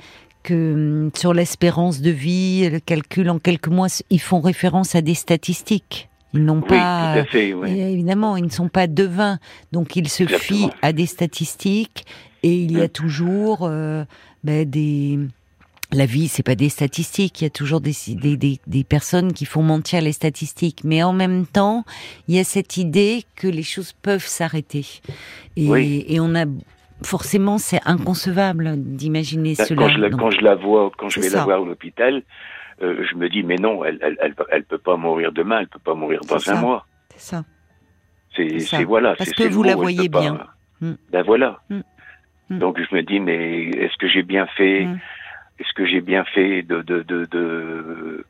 que 0.44 0.74
hum, 1.06 1.12
sur 1.16 1.34
l'espérance 1.34 2.02
de 2.02 2.10
vie, 2.12 2.70
le 2.70 2.80
calcul 2.82 3.30
en 3.30 3.40
quelques 3.40 3.70
mois, 3.70 3.88
ils 4.10 4.20
font 4.20 4.42
référence 4.42 4.94
à 4.96 5.02
des 5.02 5.14
statistiques. 5.16 6.10
Ils 6.34 6.44
n'ont 6.44 6.60
Oui, 6.62 6.68
pas, 6.68 7.14
tout 7.14 7.20
à 7.20 7.26
fait. 7.26 7.54
ouais. 7.54 7.72
Et 7.72 7.94
évidemment, 7.94 8.36
ils 8.36 8.44
ne 8.44 8.50
sont 8.50 8.68
pas 8.68 8.88
devins, 8.88 9.40
donc 9.72 9.96
ils 9.96 10.10
se 10.10 10.24
Exactement. 10.24 10.58
fient 10.68 10.70
à 10.82 10.92
des 10.92 11.06
statistiques 11.06 12.06
et 12.44 12.54
il 12.62 12.74
y 12.74 12.82
a 12.82 12.86
Mm. 12.86 12.90
toujours 12.90 13.60
euh, 13.62 14.04
ben, 14.44 14.70
des. 14.70 15.20
La 15.92 16.06
vie, 16.06 16.28
c'est 16.28 16.44
pas 16.44 16.56
des 16.56 16.70
statistiques. 16.70 17.42
Il 17.42 17.44
y 17.46 17.48
a 17.48 17.52
toujours 17.52 17.80
des, 17.80 17.94
des, 18.10 18.38
des, 18.38 18.60
des 18.66 18.84
personnes 18.84 19.34
qui 19.34 19.46
font 19.46 19.62
mentir 19.62 20.02
les 20.02 20.12
statistiques, 20.12 20.82
mais 20.84 21.04
en 21.04 21.14
même 21.14 21.46
temps, 21.46 21.86
il 22.28 22.36
y 22.36 22.40
a 22.40 22.44
cette 22.44 22.78
idée 22.78 23.24
que 23.36 23.48
les 23.48 23.64
choses 23.64 23.94
peuvent 23.94 24.26
s'arrêter. 24.26 24.86
Et, 25.56 25.68
Oui. 25.70 26.06
et 26.08 26.20
on 26.20 26.34
a 26.36 26.46
forcément, 27.04 27.58
c'est 27.58 27.82
inconcevable 27.86 28.74
d'imaginer 28.78 29.54
cela. 29.56 29.76
Quand 29.84 29.90
je, 29.90 30.00
la, 30.00 30.10
quand 30.10 30.32
je 30.32 30.42
la 30.42 30.56
vois, 30.56 30.92
quand 30.98 31.10
je 31.10 31.20
vais 31.20 31.30
ça. 31.30 31.38
la 31.40 31.44
voir 31.44 31.62
à 31.62 31.66
l'hôpital, 31.66 32.24
euh, 32.82 33.06
je 33.10 33.16
me 33.16 33.30
dis 33.30 33.44
mais 33.44 33.56
non, 33.58 33.86
elle, 33.86 34.00
elle, 34.02 34.18
elle, 34.22 34.34
elle 34.52 34.64
peut 34.64 34.78
pas 34.80 34.98
mourir 34.98 35.32
demain, 35.32 35.60
elle 35.62 35.68
peut 35.68 35.80
pas 35.80 35.94
mourir 35.94 36.22
dans 36.28 36.50
un 36.50 36.60
mois. 36.60 36.86
c'est 37.16 37.22
ça. 37.22 37.44
C'est 38.70 38.84
voilà. 38.84 39.16
Parce 39.16 39.30
c'est- 39.30 39.36
que 39.36 39.44
vous 39.48 39.64
la 39.64 39.76
voyez 39.76 40.10
peut 40.10 40.18
pas- 40.18 40.22
bien. 40.22 40.40
Mm. 40.82 40.94
Ben 41.12 41.22
voilà. 41.24 41.60
Mm. 41.70 41.80
Mm. 42.50 42.60
Donc 42.60 42.80
je 42.82 42.94
me 42.96 43.02
dis 43.02 43.20
mais 43.22 43.70
est-ce 43.70 43.96
que 43.98 44.08
j'ai 44.10 44.24
bien 44.24 44.46
fait. 44.58 44.88
Est-ce 45.60 45.74
que 45.74 45.86
j'ai 45.86 46.02
bien 46.02 46.24
fait 46.26 46.62
de 46.64 46.82
de 46.82 47.02
de, 47.04 47.26
de 47.26 48.26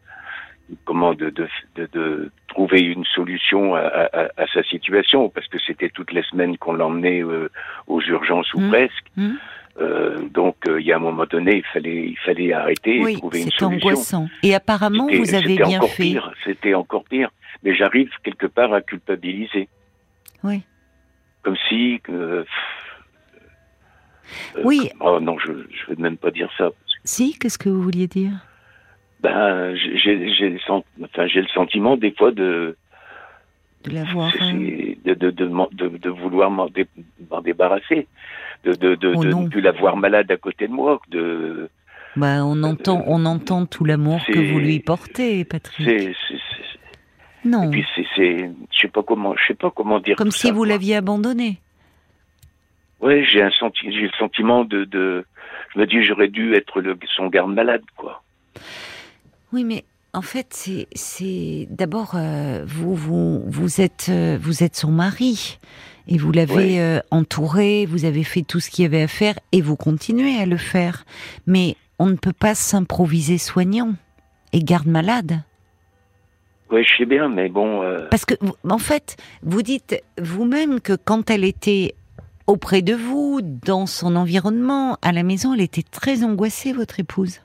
comment 0.86 1.14
de, 1.14 1.30
de 1.30 1.48
de 1.76 1.88
de 1.94 2.32
trouver 2.48 2.82
une 2.82 3.06
solution 3.06 3.76
à, 3.76 3.80
à, 3.82 4.22
à 4.38 4.48
sa 4.54 4.64
situation 4.64 5.30
parce 5.30 5.48
que 5.48 5.58
c'était 5.66 5.90
toutes 5.90 6.12
les 6.12 6.24
semaines 6.24 6.58
qu'on 6.58 6.74
l'emmenait 6.74 7.24
euh, 7.24 7.50
aux 7.88 8.02
urgences 8.02 8.54
ou 8.54 8.60
Mm. 8.62 8.70
presque. 8.70 9.06
Mm. 9.18 9.34
Euh, 9.82 10.20
donc 10.30 10.56
euh, 10.70 10.80
il 10.80 10.86
y 10.88 10.94
a 10.94 10.96
un 10.96 11.00
moment 11.00 11.26
donné, 11.26 11.58
il 11.58 11.66
fallait 11.66 12.08
il 12.08 12.18
fallait 12.20 12.54
arrêter 12.54 13.02
et 13.02 13.16
trouver 13.18 13.40
une 13.42 13.50
c'est 13.52 13.58
solution. 13.60 13.90
angoissant. 13.90 14.28
Et 14.44 14.56
apparemment, 14.56 15.08
C'était- 15.08 15.18
vous 15.20 15.34
avez 15.36 15.48
c'était 15.56 15.64
bien 15.66 15.78
encore 15.80 15.90
fait. 15.92 16.04
Pire, 16.04 16.32
c'était 16.46 16.74
encore 16.74 17.04
pire. 17.04 17.30
Mais 17.64 17.76
j'arrive 17.76 18.10
quelque 18.24 18.46
part 18.48 18.74
à 18.74 18.82
culpabiliser. 18.82 19.68
Oui. 20.44 20.62
Comme 21.44 21.58
si. 21.68 22.00
Oui. 24.64 24.90
Oh 25.00 25.20
non, 25.20 25.38
je 25.40 25.52
je 25.52 25.88
vais 25.94 26.02
même 26.02 26.18
pas 26.18 26.32
dire 26.32 26.50
ça. 26.58 26.70
Si, 27.06 27.38
qu'est-ce 27.39 27.58
que 27.58 27.70
vous 27.70 27.82
vouliez 27.82 28.08
dire? 28.08 28.32
Ben, 29.22 29.76
j'ai 29.76 30.15
le 30.50 30.60
sent- 30.60 30.84
enfin 31.04 31.26
le 31.28 31.48
sentiment 31.54 31.96
des 31.98 32.12
fois 32.12 32.32
de 32.32 32.76
De 33.84 33.91
l'avoir. 33.91 34.34
euh, 34.36 34.52
c'est- 34.52 34.98
de, 35.06 35.13
de, 35.13 35.30
de, 35.32 35.98
de, 35.98 36.10
vouloir 36.10 36.50
m'en 36.52 36.68
dé- 36.68 36.88
débarrasser, 37.44 38.08
de, 38.63 38.74
de, 38.74 38.96
de, 38.96 39.13
Oh 39.15 39.24
ne 39.24 39.48
plus 39.50 39.62
la 39.62 39.72
voir 39.72 39.96
malade 39.98 40.30
à 40.32 40.38
côté 40.38 40.68
de 40.68 40.74
moi, 40.74 41.00
de 41.10 41.70
Bah, 42.15 42.44
on 42.44 42.62
entend, 42.63 43.04
on 43.08 43.26
entend 43.26 43.65
tout 43.65 43.86
l'amour 43.86 44.22
que 44.26 44.52
vous 44.52 44.60
lui 44.60 44.80
portez, 44.80 45.46
Patrick. 45.46 45.88
Non, 47.46 47.63
et 47.65 47.70
puis 47.70 47.86
c'est 48.15 48.50
je 48.72 48.80
sais 48.82 48.88
pas 48.88 49.04
comment 49.04 49.36
je 49.36 49.46
sais 49.48 49.54
pas 49.54 49.70
comment 49.70 50.00
dire 50.00 50.15
comme 50.15 50.32
si 50.32 50.48
ça, 50.48 50.54
vous 50.54 50.63
l'aviez 50.63 50.96
abandonné. 50.96 51.60
Ouais, 53.02 53.24
j'ai 53.24 53.44
un 53.44 53.52
senti 53.52 53.91
j'ai 53.91 54.02
le 54.08 54.12
sentiment 54.18 54.65
de, 54.65 54.86
de 54.86 55.24
je 55.76 55.80
me 55.80 55.86
dis 55.86 56.04
j'aurais 56.04 56.28
dû 56.30 56.56
être 56.56 56.82
le, 56.82 56.98
son 57.16 57.28
garde 57.28 57.54
malade 57.54 57.84
quoi. 57.98 58.24
Oui, 59.54 59.64
mais 59.64 59.84
en 60.14 60.22
fait, 60.22 60.70
c'est, 60.96 61.68
d'abord 61.70 62.14
euh, 62.16 62.64
vous, 62.68 62.96
vous, 62.96 63.44
vous 63.48 63.82
êtes, 63.82 64.08
euh, 64.10 64.38
vous 64.42 64.64
êtes 64.64 64.76
son 64.76 64.92
mari 64.92 65.60
et 66.08 66.18
vous 66.18 66.32
l'avez 66.32 66.54
Ouais. 66.56 66.80
euh, 66.80 67.00
entouré. 67.12 67.86
Vous 67.86 68.06
avez 68.06 68.24
fait 68.24 68.42
tout 68.42 68.60
ce 68.60 68.70
qu'il 68.70 68.84
y 68.84 68.86
avait 68.86 69.02
à 69.04 69.08
faire 69.08 69.36
et 69.52 69.62
vous 69.62 69.76
continuez 69.76 70.38
à 70.38 70.46
le 70.46 70.58
faire. 70.58 71.06
Mais 71.48 71.76
on 72.00 72.06
ne 72.08 72.16
peut 72.16 72.34
pas 72.34 72.56
s'improviser 72.56 73.38
soignant 73.38 73.94
et 74.54 74.60
garde 74.60 74.88
malade. 74.88 75.42
Ouais, 76.72 76.84
je 76.84 76.98
sais 76.98 77.06
bien, 77.06 77.30
mais 77.30 77.48
bon. 77.50 77.84
Parce 78.10 78.26
que, 78.26 78.34
en 78.68 78.78
fait, 78.78 79.18
vous 79.44 79.62
dites 79.62 80.02
vous-même 80.20 80.82
que 80.82 80.94
quand 80.94 81.30
elle 81.30 81.44
était 81.44 81.94
auprès 82.48 82.82
de 82.82 82.94
vous, 82.94 83.42
dans 83.42 83.86
son 83.86 84.16
environnement, 84.16 84.98
à 85.02 85.12
la 85.12 85.24
maison, 85.24 85.54
elle 85.54 85.62
était 85.62 85.84
très 85.84 86.24
angoissée, 86.24 86.74
votre 86.74 87.00
épouse. 87.00 87.42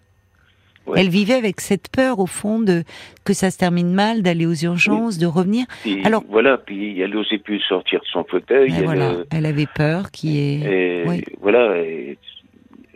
Ouais. 0.87 1.01
Elle 1.01 1.09
vivait 1.11 1.35
avec 1.35 1.61
cette 1.61 1.89
peur, 1.91 2.19
au 2.19 2.27
fond, 2.27 2.59
de 2.61 2.85
que 3.25 3.33
ça 3.33 3.51
se 3.51 3.59
termine 3.59 3.93
mal, 3.93 4.23
d'aller 4.23 4.47
aux 4.47 4.55
urgences, 4.55 5.19
de 5.19 5.27
revenir. 5.27 5.67
puis, 5.83 6.03
alors- 6.05 6.25
voilà, 6.29 6.59
puis 6.59 6.99
elle 7.01 7.11
n'osait 7.11 7.39
plus 7.39 7.61
sortir 7.61 8.01
de 8.01 8.07
son 8.07 8.25
fauteuil. 8.25 8.73
Elle, 8.77 8.85
voilà, 8.85 9.11
euh, 9.11 9.25
elle 9.31 9.47
avait 9.47 9.69
peur, 9.73 10.11
qui 10.11 10.39
est. 10.39 11.03
et 11.03 11.05
oui. 11.09 11.23
voilà. 11.41 11.79
Et, 11.79 12.19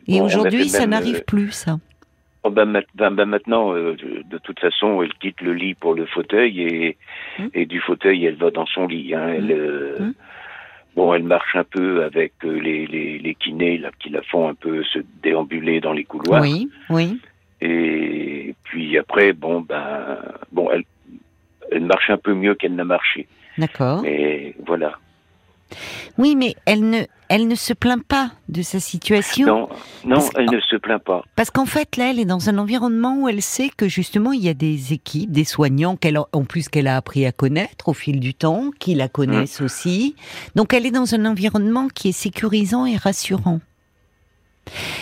Et 0.08 0.18
bon, 0.18 0.24
aujourd'hui, 0.24 0.68
ça 0.68 0.80
même, 0.80 0.90
n'arrive 0.90 1.16
euh, 1.16 1.24
plus, 1.26 1.52
ça. 1.52 1.78
oh, 2.42 2.50
ben, 2.50 2.66
ben, 2.94 3.10
ben, 3.10 3.26
maintenant, 3.26 3.74
euh, 3.74 3.94
de, 3.96 4.22
de 4.28 4.38
toute 4.38 4.58
façon, 4.60 5.02
elle 5.02 5.12
quitte 5.20 5.40
le 5.42 5.52
lit 5.52 5.74
pour 5.74 5.94
le 5.94 6.06
fauteuil 6.06 6.60
et, 6.62 6.96
et 7.52 7.66
du 7.66 7.80
fauteuil, 7.80 8.24
elle 8.24 8.36
va 8.36 8.50
dans 8.50 8.66
son 8.66 8.86
lit. 8.86 9.14
Hein, 9.14 9.28
elle, 9.36 9.52
euh, 9.52 9.96
Hmm. 10.00 10.12
Bon, 10.96 11.12
elle 11.12 11.24
marche 11.24 11.56
un 11.56 11.64
peu 11.64 12.04
avec 12.04 12.32
euh, 12.44 12.58
les, 12.60 12.86
les, 12.86 13.18
les 13.18 13.34
kinés 13.34 13.78
là, 13.78 13.90
qui 13.98 14.10
la 14.10 14.22
font 14.22 14.48
un 14.48 14.54
peu 14.54 14.84
se 14.84 15.00
déambuler 15.22 15.80
dans 15.80 15.92
les 15.92 16.04
couloirs. 16.04 16.42
Oui, 16.42 16.68
oui. 16.88 17.20
Et 17.60 18.54
puis 18.62 18.96
après, 18.98 19.32
bon, 19.32 19.60
ben, 19.60 20.18
bon, 20.52 20.70
elle, 20.70 20.84
elle 21.72 21.84
marche 21.84 22.10
un 22.10 22.18
peu 22.18 22.34
mieux 22.34 22.54
qu'elle 22.54 22.74
n'a 22.74 22.84
marché. 22.84 23.26
D'accord. 23.58 24.02
Mais 24.02 24.54
voilà. 24.66 24.98
Oui, 26.18 26.36
mais 26.36 26.54
elle 26.66 26.88
ne, 26.88 27.02
elle 27.28 27.48
ne 27.48 27.54
se 27.54 27.72
plaint 27.72 28.02
pas 28.02 28.32
de 28.48 28.62
sa 28.62 28.80
situation. 28.80 29.46
Non, 29.46 29.68
non, 30.04 30.16
Parce 30.16 30.30
elle 30.36 30.50
ne 30.50 30.60
se 30.60 30.76
plaint 30.76 31.02
pas. 31.02 31.24
Parce 31.36 31.50
qu'en 31.50 31.66
fait, 31.66 31.96
là, 31.96 32.10
elle 32.10 32.20
est 32.20 32.24
dans 32.24 32.48
un 32.48 32.58
environnement 32.58 33.16
où 33.20 33.28
elle 33.28 33.42
sait 33.42 33.70
que 33.76 33.88
justement, 33.88 34.32
il 34.32 34.42
y 34.42 34.48
a 34.48 34.54
des 34.54 34.92
équipes, 34.92 35.30
des 35.30 35.44
soignants, 35.44 35.96
qu'elle 35.96 36.18
en 36.18 36.44
plus 36.44 36.68
qu'elle 36.68 36.86
a 36.86 36.96
appris 36.96 37.26
à 37.26 37.32
connaître 37.32 37.88
au 37.88 37.94
fil 37.94 38.20
du 38.20 38.34
temps, 38.34 38.70
qui 38.78 38.94
la 38.94 39.08
connaissent 39.08 39.60
aussi. 39.60 40.14
Donc, 40.54 40.72
elle 40.74 40.86
est 40.86 40.90
dans 40.90 41.14
un 41.14 41.24
environnement 41.24 41.88
qui 41.88 42.10
est 42.10 42.12
sécurisant 42.12 42.86
et 42.86 42.96
rassurant. 42.96 43.60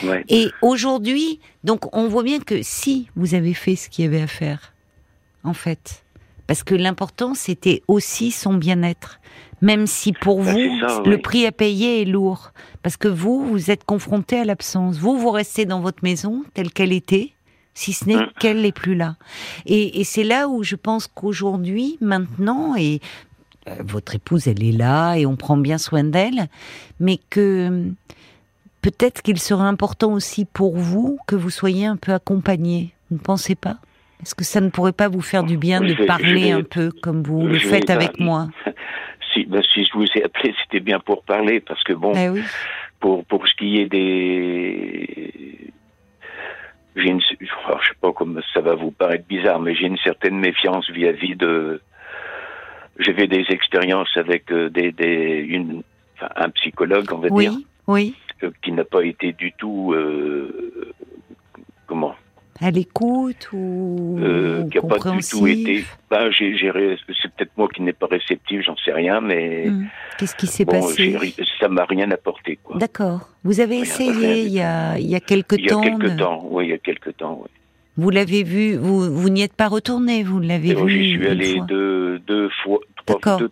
Ouais. 0.04 0.24
Et 0.28 0.48
aujourd'hui, 0.60 1.40
donc, 1.64 1.94
on 1.96 2.08
voit 2.08 2.24
bien 2.24 2.40
que 2.40 2.62
si 2.62 3.08
vous 3.14 3.34
avez 3.34 3.54
fait 3.54 3.76
ce 3.76 3.88
qu'il 3.88 4.04
y 4.04 4.08
avait 4.08 4.22
à 4.22 4.26
faire, 4.26 4.72
en 5.44 5.54
fait, 5.54 6.02
parce 6.46 6.62
que 6.62 6.74
l'important, 6.74 7.34
c'était 7.34 7.82
aussi 7.88 8.30
son 8.30 8.54
bien-être. 8.54 9.20
Même 9.62 9.86
si 9.86 10.12
pour 10.12 10.42
Ben, 10.42 10.52
vous, 10.52 10.80
ça, 10.88 11.02
le 11.06 11.14
oui. 11.16 11.22
prix 11.22 11.46
à 11.46 11.52
payer 11.52 12.02
est 12.02 12.04
lourd. 12.04 12.52
Parce 12.82 12.96
que 12.96 13.08
vous, 13.08 13.46
vous 13.46 13.70
êtes 13.70 13.84
confronté 13.84 14.38
à 14.38 14.44
l'absence. 14.44 14.98
Vous, 14.98 15.16
vous 15.16 15.30
restez 15.30 15.64
dans 15.64 15.80
votre 15.80 16.02
maison 16.02 16.42
telle 16.52 16.70
qu'elle 16.72 16.92
était, 16.92 17.30
si 17.74 17.92
ce 17.94 18.04
n'est 18.06 18.16
Hum. 18.16 18.26
qu'elle 18.38 18.60
n'est 18.60 18.72
plus 18.72 18.94
là. 18.96 19.14
Et, 19.64 20.00
et 20.00 20.04
c'est 20.04 20.24
là 20.24 20.48
où 20.48 20.62
je 20.64 20.74
pense 20.76 21.06
qu'aujourd'hui, 21.06 21.96
maintenant, 22.00 22.74
et 22.76 23.00
euh, 23.68 23.76
votre 23.84 24.16
épouse, 24.16 24.48
elle 24.48 24.62
est 24.64 24.72
là 24.72 25.14
et 25.14 25.24
on 25.26 25.36
prend 25.36 25.56
bien 25.56 25.78
soin 25.78 26.02
d'elle, 26.04 26.48
mais 26.98 27.18
que 27.30 27.68
hum, 27.68 27.94
peut-être 28.82 29.22
qu'il 29.22 29.38
serait 29.38 29.62
important 29.62 30.12
aussi 30.12 30.44
pour 30.44 30.76
vous 30.76 31.18
que 31.28 31.36
vous 31.36 31.50
soyez 31.50 31.86
un 31.86 31.96
peu 31.96 32.12
accompagné. 32.12 32.92
Vous 33.10 33.18
ne 33.18 33.22
pensez 33.22 33.54
pas? 33.54 33.76
Est-ce 34.22 34.34
que 34.34 34.44
ça 34.44 34.60
ne 34.60 34.70
pourrait 34.70 34.92
pas 34.92 35.08
vous 35.08 35.20
faire 35.20 35.44
du 35.44 35.56
bien 35.56 35.80
Je 35.82 35.92
de 35.92 35.98
vais- 35.98 36.06
parler 36.06 36.34
vais- 36.44 36.50
un 36.50 36.62
peu 36.62 36.90
comme 37.02 37.22
vous 37.22 37.46
le 37.46 37.58
faites 37.60 37.90
avec 37.90 38.18
pas- 38.18 38.24
moi? 38.24 38.48
Si, 39.32 39.44
ben, 39.46 39.62
si 39.62 39.84
je 39.84 39.92
vous 39.94 40.04
ai 40.16 40.24
appelé, 40.24 40.54
c'était 40.62 40.80
bien 40.80 41.00
pour 41.00 41.22
parler, 41.24 41.60
parce 41.60 41.82
que 41.84 41.92
bon, 41.92 42.12
Eh 42.14 42.28
oui. 42.28 42.42
pour, 43.00 43.24
pour 43.24 43.46
ce 43.48 43.54
qui 43.54 43.78
est 43.80 43.86
des... 43.86 45.58
J'ai 46.94 47.08
une, 47.08 47.22
oh, 47.40 47.76
je 47.80 47.88
sais 47.88 47.94
pas 48.00 48.12
comment 48.12 48.40
ça 48.52 48.60
va 48.60 48.74
vous 48.74 48.90
paraître 48.90 49.26
bizarre, 49.26 49.58
mais 49.60 49.74
j'ai 49.74 49.86
une 49.86 49.96
certaine 49.98 50.38
méfiance 50.38 50.88
vis-à-vis 50.90 51.36
de... 51.36 51.80
J'ai 52.98 53.14
fait 53.14 53.26
des 53.26 53.46
expériences 53.48 54.14
avec 54.16 54.52
euh, 54.52 54.68
des, 54.68 54.92
des, 54.92 55.44
une, 55.48 55.82
enfin, 56.16 56.28
un 56.36 56.50
psychologue, 56.50 57.06
on 57.12 57.18
va 57.18 57.30
dire. 57.30 57.52
Oui, 57.52 57.66
oui. 57.86 58.14
euh, 58.42 58.50
qui 58.62 58.72
n'a 58.72 58.84
pas 58.84 59.02
été 59.02 59.32
du 59.32 59.52
tout 59.52 59.94
euh, 59.94 60.92
comment 61.86 62.14
À 62.62 62.70
l'écoute 62.70 63.48
ou 63.52 64.18
euh, 64.20 64.68
qui 64.70 64.78
a 64.78 64.82
pas 64.82 64.98
du 64.98 65.20
tout 65.28 65.46
été. 65.46 65.84
Ben, 66.10 66.30
j'ai, 66.30 66.56
j'ai 66.56 66.70
c'est 67.20 67.32
peut-être 67.34 67.50
moi 67.56 67.68
qui 67.74 67.82
n'ai 67.82 67.92
pas 67.92 68.06
réceptif, 68.06 68.62
j'en 68.64 68.76
sais 68.76 68.92
rien, 68.92 69.20
mais 69.20 69.68
Hmm. 69.68 69.86
Qu'est-ce 70.18 70.36
qui 70.36 70.46
s'est 70.46 70.64
bon, 70.64 70.72
passé 70.80 71.16
j'ai 71.20 71.44
ça 71.60 71.68
m'a 71.68 71.84
rien 71.84 72.10
apporté 72.12 72.58
quoi. 72.62 72.76
D'accord. 72.78 73.28
Vous 73.44 73.60
avez 73.60 73.74
Rien, 73.76 73.82
essayé 73.82 74.42
il 74.42 74.52
y 74.52 74.60
a, 74.60 74.98
il 74.98 75.08
y 75.08 75.14
a 75.16 75.20
quelque 75.20 75.56
Il 75.56 75.62
y 75.64 75.68
a 75.68 75.70
temps. 75.72 75.80
quelque 75.82 76.06
de- 76.06 76.16
temps, 76.18 76.46
oui, 76.50 76.66
il 76.66 76.70
y 76.70 76.74
a 76.74 76.78
quelque 76.78 77.10
temps. 77.10 77.40
Oui. 77.42 77.48
Vous 77.96 78.10
l'avez 78.10 78.42
vu, 78.42 78.76
vous, 78.76 79.00
vous 79.12 79.28
n'y 79.28 79.42
êtes 79.42 79.52
pas 79.54 79.68
retourné, 79.68 80.22
vous 80.22 80.38
l'avez 80.40 80.70
Et 80.70 80.74
vu. 80.74 80.88
j'y 80.88 81.10
suis 81.18 81.26
allé 81.26 81.56
fois. 81.56 81.64
deux, 81.66 82.18
deux 82.20 82.48
fois, 82.62 82.78
trois, 83.04 83.16
D'accord. 83.16 83.38
deux, 83.40 83.50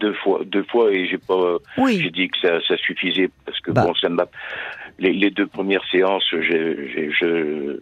deux 0.00 0.14
fois, 0.14 0.40
deux 0.44 0.64
fois, 0.64 0.90
et 0.92 1.06
j'ai 1.06 1.18
pas, 1.18 1.56
j'ai 1.76 1.82
Oui, 1.82 2.10
dit 2.12 2.28
que 2.28 2.38
ça, 2.40 2.60
ça 2.66 2.76
suffisait 2.78 3.28
parce 3.44 3.58
que 3.60 3.72
Bah. 3.72 3.84
bon, 3.86 3.94
ça 3.94 4.08
m'a. 4.08 4.26
Les, 4.98 5.12
les 5.12 5.30
deux 5.30 5.46
premières 5.46 5.84
séances, 5.90 6.24
j'ai, 6.30 6.88
j'ai- 6.94 7.10
je, 7.12 7.80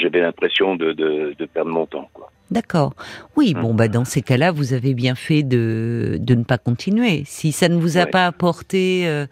j'avais 0.00 0.20
l'impression 0.20 0.76
de, 0.76 0.92
de, 0.92 1.34
de 1.38 1.46
perdre 1.46 1.70
mon 1.70 1.86
temps, 1.86 2.08
quoi. 2.14 2.30
d'accord. 2.50 2.94
Oui, 3.36 3.54
Hmm. 3.54 3.60
bon, 3.62 3.74
bah 3.74 3.88
dans 3.88 4.04
ces 4.04 4.20
cas-là, 4.22 4.52
vous 4.52 4.72
avez 4.74 4.92
bien 4.94 5.14
fait 5.14 5.42
de, 5.42 6.18
de 6.20 6.34
ne 6.34 6.44
pas 6.44 6.58
continuer. 6.58 7.22
Si 7.26 7.50
ça 7.52 7.68
ne 7.68 7.76
vous 7.76 7.96
a 7.96 8.02
Ouais. 8.04 8.10
pas 8.10 8.26
apporté 8.26 9.04
euh, 9.06 9.26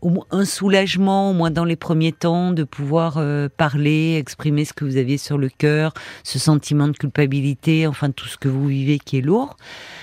au 0.00 0.08
moins 0.10 0.24
un 0.30 0.44
soulagement, 0.44 1.30
au 1.30 1.34
moins 1.34 1.50
dans 1.50 1.64
les 1.66 1.76
premiers 1.76 2.12
temps, 2.12 2.52
de 2.52 2.64
pouvoir 2.64 3.18
euh, 3.18 3.48
parler, 3.54 4.16
exprimer 4.18 4.64
ce 4.64 4.72
que 4.72 4.84
vous 4.84 4.96
aviez 4.96 5.18
sur 5.18 5.36
le 5.38 5.48
cœur, 5.50 5.92
ce 6.24 6.38
sentiment 6.38 6.88
de 6.88 6.96
culpabilité, 6.96 7.86
enfin 7.86 8.10
tout 8.10 8.26
ce 8.26 8.36
que 8.38 8.48
vous 8.48 8.66
vivez 8.66 8.98
qui 8.98 9.18
est 9.18 9.22
lourd. 9.22 9.56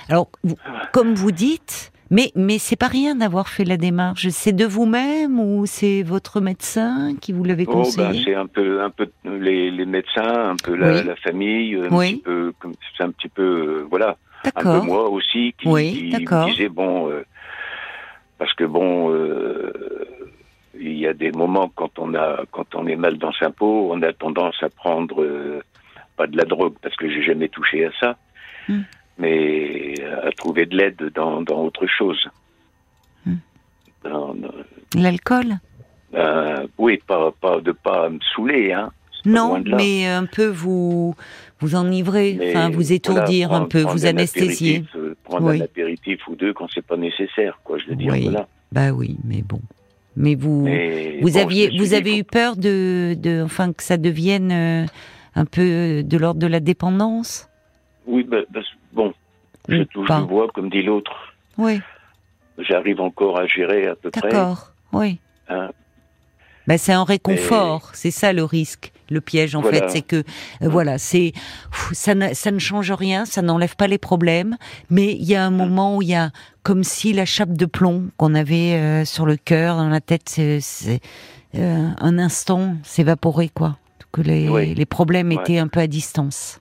Alors, 0.10 0.30
vous- 0.43 0.58
comme 0.93 1.13
vous 1.15 1.32
dites, 1.32 1.91
mais 2.10 2.32
mais 2.36 2.58
c'est 2.58 2.76
pas 2.76 2.88
rien 2.88 3.15
d'avoir 3.15 3.48
fait 3.50 3.65
la 3.65 3.78
démarche. 3.78 4.28
C'est 4.30 4.54
de 4.54 4.65
vous-même 4.65 5.39
ou 5.39 5.65
c'est 5.65 6.04
votre 6.04 6.41
médecin 6.41 7.15
qui 7.22 7.32
vous 7.32 7.43
l'avait 7.43 7.65
Oh, 7.67 7.72
ben, 7.74 7.84
conseillé? 7.84 8.24
c'est 8.26 8.36
un 8.36 8.48
peu, 8.48 8.82
un 8.82 8.89
peu 8.89 9.10
les, 9.26 9.72
les 9.72 9.86
médecins, 9.86 10.52
un 10.52 10.56
peu 10.56 10.76
la, 10.76 10.93
Oui. 10.93 11.04
la 11.06 11.15
famille, 11.17 11.76
un 11.76 11.89
Oui. 11.95 12.15
petit 12.15 12.22
peu, 12.22 12.54
c'est 12.98 13.04
un 13.04 13.12
petit 13.12 13.30
peu, 13.30 13.43
euh, 13.43 13.88
voilà, 13.89 14.17
un 14.56 14.63
peu 14.63 14.82
moi 14.82 15.10
aussi 15.10 15.54
qui, 15.60 15.67
Oui, 15.67 15.91
qui 15.93 16.26
me 16.26 16.52
disait 16.52 16.69
bon, 16.69 17.10
euh, 17.10 17.24
parce 18.38 18.54
que 18.54 18.63
bon, 18.63 19.12
euh, 19.13 19.74
il 20.80 20.98
y 20.98 21.08
a 21.08 21.13
des 21.13 21.32
moments 21.32 21.69
quand 21.76 22.00
on 22.00 22.13
a, 22.15 22.43
quand 22.52 22.74
on 22.76 22.88
est 22.88 22.95
mal 22.95 23.17
dans 23.17 23.34
sa 23.34 23.50
peau, 23.50 23.89
on 23.91 24.02
a 24.02 24.13
tendance 24.13 24.56
à 24.63 24.69
prendre 24.69 25.22
euh, 25.22 25.62
pas 26.15 26.26
de 26.28 26.38
la 26.38 26.45
drogue 26.45 26.76
parce 26.82 26.95
que 26.95 27.10
j'ai 27.10 27.22
jamais 27.24 27.50
touché 27.50 27.86
à 27.86 27.91
ça, 28.00 28.17
Hmm. 28.67 28.82
Mais 29.19 29.93
à 30.23 30.32
trouver 30.32 30.65
de 30.65 30.75
l'aide 30.77 31.12
dans, 31.13 31.41
dans 31.41 31.63
autre 31.65 31.86
chose. 31.88 32.27
Hmm. 33.25 33.36
L'alcool? 34.95 35.60
Euh, 36.15 36.65
oui, 36.77 36.99
pas, 37.05 37.32
pas 37.39 37.60
de 37.62 37.71
pas 37.71 38.10
me 38.10 38.19
saouler, 38.34 38.71
hein. 38.73 38.91
Non, 39.25 39.62
mais 39.65 40.08
un 40.08 40.25
peu 40.25 40.47
vous 40.47 41.13
vous 41.60 41.75
enivrer, 41.75 42.38
Mais 42.39 42.49
enfin 42.51 42.69
vous 42.69 42.93
étourdir 42.93 43.49
voilà, 43.49 43.65
un 43.65 43.67
peu, 43.67 43.82
vous 43.82 44.05
anesthésier. 44.05 44.86
euh, 44.95 45.13
prendre 45.25 45.49
Oui. 45.49 45.60
un 45.62 45.65
apéritif 45.65 46.25
ou 46.29 46.36
deux 46.38 46.53
quand 46.53 46.67
c'est 46.73 46.86
pas 46.86 46.95
nécessaire, 46.95 47.60
quoi. 47.65 47.77
Je 47.77 47.88
veux 47.88 47.95
dire, 47.97 48.13
Oui. 48.13 48.23
voilà. 48.23 48.47
Bah 48.71 48.91
oui, 48.91 49.17
mais 49.25 49.41
bon. 49.41 49.60
Mais 50.15 50.36
vous 50.36 50.63
Mais 50.63 51.19
vous 51.21 51.34
bon, 51.34 51.39
aviez 51.41 51.77
vous 51.77 51.93
avez 51.93 52.17
eu 52.17 52.23
peur 52.23 52.55
de 52.55 53.13
de 53.15 53.41
enfin 53.43 53.73
que 53.73 53.84
ça 53.84 53.97
devienne 53.97 54.51
euh, 54.53 54.86
un 55.36 55.45
peu 55.45 56.01
de 56.01 56.17
l'ordre 56.17 56.39
de 56.39 56.47
la 56.47 56.62
dépendance? 56.62 57.49
Oui, 58.08 58.23
bah, 58.23 58.38
bah, 58.51 58.62
bon, 58.93 59.13
je 59.67 59.78
Ou 59.78 59.86
touche 59.86 60.08
pas 60.08 60.21
bois, 60.21 60.47
comme 60.54 60.69
dit 60.69 60.82
l'autre. 60.84 61.12
Oui, 61.58 61.82
J'arrive 62.58 62.99
encore 62.99 63.39
à 63.39 63.45
gérer 63.47 63.88
à 63.88 63.95
peu 63.95 64.12
près. 64.12 64.21
d'accord. 64.30 64.73
Oui. 64.91 65.19
hein. 65.47 65.69
Bah, 66.67 66.78
c'est 66.78 66.91
un 66.93 67.04
réconfort, 67.06 67.89
c'est 67.93 68.12
ça 68.12 68.32
le 68.32 68.43
risque, 68.43 68.91
le 69.10 69.21
piège 69.21 69.56
en 69.56 69.62
Voilà. 69.62 69.80
fait, 69.80 69.89
c'est 69.89 70.02
que 70.04 70.17
euh, 70.17 70.69
voilà, 70.69 70.99
c'est 70.99 71.32
ça 71.93 72.13
ne, 72.13 72.32
ça 72.34 72.52
ne 72.52 72.60
change 72.60 72.91
rien, 72.91 73.25
ça 73.25 73.41
n'enlève 73.41 73.75
pas 73.75 73.88
les 73.88 73.97
problèmes, 73.97 74.56
mais 74.91 75.13
il 75.13 75.23
y 75.23 75.34
a 75.36 75.43
un 75.43 75.49
moment 75.49 75.97
où 75.97 76.02
il 76.04 76.10
y 76.10 76.15
a 76.15 76.30
comme 76.62 76.84
si 76.84 77.12
la 77.13 77.25
chape 77.25 77.54
de 77.54 77.65
plomb 77.65 78.10
qu'on 78.17 78.36
avait 78.36 78.73
euh, 78.75 79.04
sur 79.06 79.25
le 79.25 79.36
cœur, 79.36 79.78
dans 79.78 79.89
la 79.89 79.99
tête, 80.02 80.23
c'est, 80.30 80.60
euh, 81.56 81.88
un 81.97 82.19
instant 82.19 82.75
s'évaporer 82.84 83.49
quoi, 83.49 83.78
que 84.12 84.21
les, 84.21 84.47
Oui. 84.49 84.75
les 84.75 84.86
problèmes 84.86 85.30
Ouais. 85.30 85.36
étaient 85.41 85.58
un 85.58 85.69
peu 85.69 85.80
à 85.80 85.88
distance. 85.88 86.60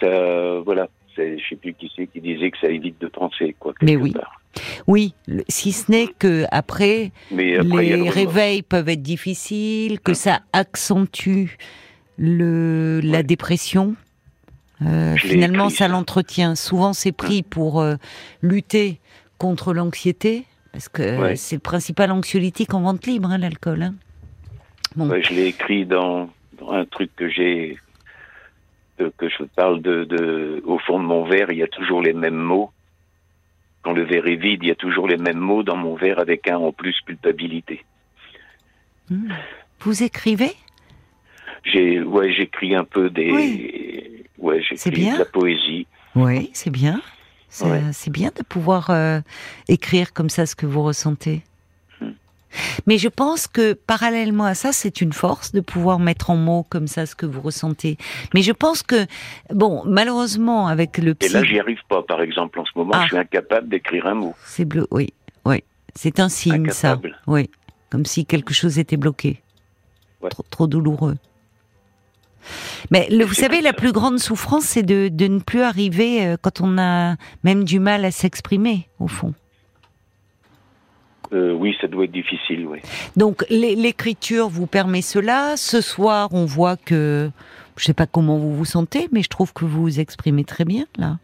Ça, 0.00 0.58
voilà. 0.66 0.88
C'est- 1.18 1.36
Je 1.38 1.48
sais 1.48 1.56
plus 1.56 1.74
qui 1.74 1.90
c'est 1.96 2.06
qui 2.06 2.20
disait 2.20 2.50
que 2.50 2.58
ça 2.58 2.68
évite 2.68 3.00
de 3.00 3.08
penser, 3.08 3.56
quoi. 3.58 3.74
Mais 3.82 3.96
oui. 3.96 4.12
part. 4.12 4.40
Oui, 4.86 5.14
le- 5.26 5.44
si 5.48 5.72
ce 5.72 5.90
n'est 5.90 6.06
que 6.06 6.44
après 6.50 7.10
Mais 7.30 7.56
le 7.58 7.62
les 7.80 8.08
réveils 8.08 8.62
peuvent 8.62 8.88
être 8.88 9.02
difficiles, 9.02 10.00
que 10.00 10.12
Hein. 10.12 10.14
ça 10.14 10.40
accentue 10.52 11.56
le, 12.16 13.00
la 13.02 13.18
Ouais. 13.18 13.22
dépression. 13.24 13.94
Euh, 14.86 15.16
finalement, 15.16 15.70
ça 15.70 15.88
l'entretient. 15.88 16.54
Souvent, 16.54 16.92
c'est 16.92 17.12
pris 17.12 17.42
pour 17.42 17.80
euh, 17.80 17.96
lutter 18.42 19.00
contre 19.38 19.74
l'anxiété, 19.74 20.44
parce 20.72 20.88
que 20.88 21.20
Ouais. 21.20 21.36
c'est 21.36 21.56
le 21.56 21.60
principal 21.60 22.12
anxiolytique 22.12 22.74
en 22.74 22.82
vente 22.82 23.06
libre, 23.06 23.30
hein, 23.30 23.38
l'alcool. 23.38 23.82
hein. 23.82 23.94
Bon. 24.96 25.08
Ouais, 25.08 25.22
je 25.22 25.34
l'ai 25.34 25.46
écrit 25.48 25.84
dans, 25.84 26.30
dans 26.58 26.70
un 26.72 26.84
truc 26.84 27.10
que 27.16 27.28
j'ai 27.28 27.76
que, 28.98 29.12
que 29.16 29.28
je 29.28 29.44
parle 29.44 29.80
de, 29.82 30.04
de 30.04 30.62
au 30.66 30.78
fond 30.78 30.98
de 30.98 31.04
mon 31.04 31.24
verre, 31.24 31.50
il 31.50 31.58
y 31.58 31.62
a 31.62 31.68
toujours 31.68 32.02
les 32.02 32.12
mêmes 32.12 32.34
mots. 32.36 32.70
Quand 33.82 33.92
le 33.92 34.04
verre 34.04 34.26
est 34.26 34.36
vide, 34.36 34.60
il 34.62 34.68
y 34.68 34.72
a 34.72 34.74
toujours 34.74 35.06
les 35.06 35.16
mêmes 35.16 35.38
mots 35.38 35.62
dans 35.62 35.76
mon 35.76 35.94
verre 35.94 36.18
avec 36.18 36.48
un 36.48 36.56
en 36.58 36.72
plus 36.72 36.96
culpabilité. 37.06 37.84
Hmm. 39.08 39.30
Vous 39.80 40.02
écrivez? 40.02 40.52
J'ai 41.64 42.00
ouais, 42.02 42.32
j'écris 42.32 42.74
un 42.74 42.84
peu 42.84 43.08
des 43.10 44.24
ouais, 44.38 44.62
C'est 44.74 44.94
j'écris 44.94 45.12
de 45.12 45.18
la 45.18 45.24
poésie. 45.24 45.86
Oui, 46.14 46.50
c'est 46.52 46.70
bien. 46.70 47.00
C'est 47.48 47.64
Ouais. 47.64 47.80
c'est 47.92 48.10
bien 48.12 48.30
de 48.36 48.42
pouvoir 48.42 48.90
euh, 48.90 49.20
écrire 49.68 50.12
comme 50.12 50.28
ça 50.28 50.44
ce 50.44 50.54
que 50.54 50.66
vous 50.66 50.82
ressentez. 50.82 51.42
Mais 52.86 52.98
je 52.98 53.08
pense 53.08 53.46
que 53.46 53.74
parallèlement 53.74 54.44
à 54.44 54.54
ça, 54.54 54.72
c'est 54.72 55.00
une 55.00 55.12
force 55.12 55.52
de 55.52 55.60
pouvoir 55.60 55.98
mettre 55.98 56.30
en 56.30 56.36
mots 56.36 56.66
comme 56.68 56.86
ça 56.86 57.04
ce 57.06 57.14
que 57.14 57.26
vous 57.26 57.40
ressentez. 57.40 57.98
Mais 58.34 58.42
je 58.42 58.52
pense 58.52 58.82
que, 58.82 59.06
bon, 59.52 59.82
malheureusement, 59.84 60.66
avec 60.68 60.98
le 60.98 61.10
Et 61.12 61.14
psy, 61.14 61.32
là, 61.32 61.44
j'y 61.44 61.60
arrive 61.60 61.80
pas. 61.88 62.02
Par 62.02 62.20
exemple, 62.22 62.58
en 62.60 62.64
ce 62.64 62.70
moment, 62.76 62.92
Ah. 62.94 63.02
je 63.02 63.08
suis 63.08 63.18
incapable 63.18 63.68
d'écrire 63.68 64.06
un 64.06 64.14
mot. 64.14 64.34
c'est 64.44 64.64
bleu. 64.64 64.86
Oui, 64.90 65.12
oui, 65.44 65.62
c'est 65.94 66.20
un 66.20 66.28
signe, 66.28 66.70
ça. 66.70 66.92
Incapable. 66.92 67.16
Oui, 67.26 67.50
comme 67.90 68.06
si 68.06 68.24
quelque 68.24 68.54
chose 68.54 68.78
était 68.78 68.96
bloqué. 68.96 69.42
Ouais. 70.22 70.30
Trop, 70.30 70.44
trop 70.50 70.66
douloureux. 70.66 71.16
Mais 72.90 73.08
le, 73.10 73.24
vous 73.24 73.34
savez, 73.34 73.60
la 73.60 73.70
ça. 73.70 73.76
plus 73.76 73.92
grande 73.92 74.18
souffrance, 74.18 74.64
c'est 74.64 74.82
de, 74.82 75.08
de 75.08 75.26
ne 75.26 75.38
plus 75.38 75.60
arriver 75.62 76.24
euh, 76.26 76.36
quand 76.40 76.60
on 76.60 76.78
a 76.78 77.16
même 77.44 77.64
du 77.64 77.78
mal 77.78 78.04
à 78.04 78.10
s'exprimer, 78.10 78.88
au 79.00 79.06
fond. 79.08 79.34
Euh, 81.32 81.52
oui, 81.52 81.76
ça 81.80 81.86
doit 81.88 82.04
être 82.04 82.12
difficile, 82.12 82.66
oui. 82.66 82.78
Donc 83.16 83.44
l'é- 83.50 83.76
l'écriture 83.76 84.48
vous 84.48 84.66
permet 84.66 85.02
cela. 85.02 85.56
Ce 85.56 85.80
soir, 85.80 86.28
on 86.32 86.44
voit 86.46 86.76
que 86.76 87.30
je 87.76 87.84
sais 87.84 87.94
pas 87.94 88.06
comment 88.06 88.38
vous 88.38 88.54
vous 88.54 88.64
sentez, 88.64 89.08
mais 89.12 89.22
je 89.22 89.28
trouve 89.28 89.52
que 89.52 89.64
vous 89.64 89.82
vous 89.82 90.00
exprimez 90.00 90.44
très 90.44 90.64
bien 90.64 90.84
là. 90.96 91.18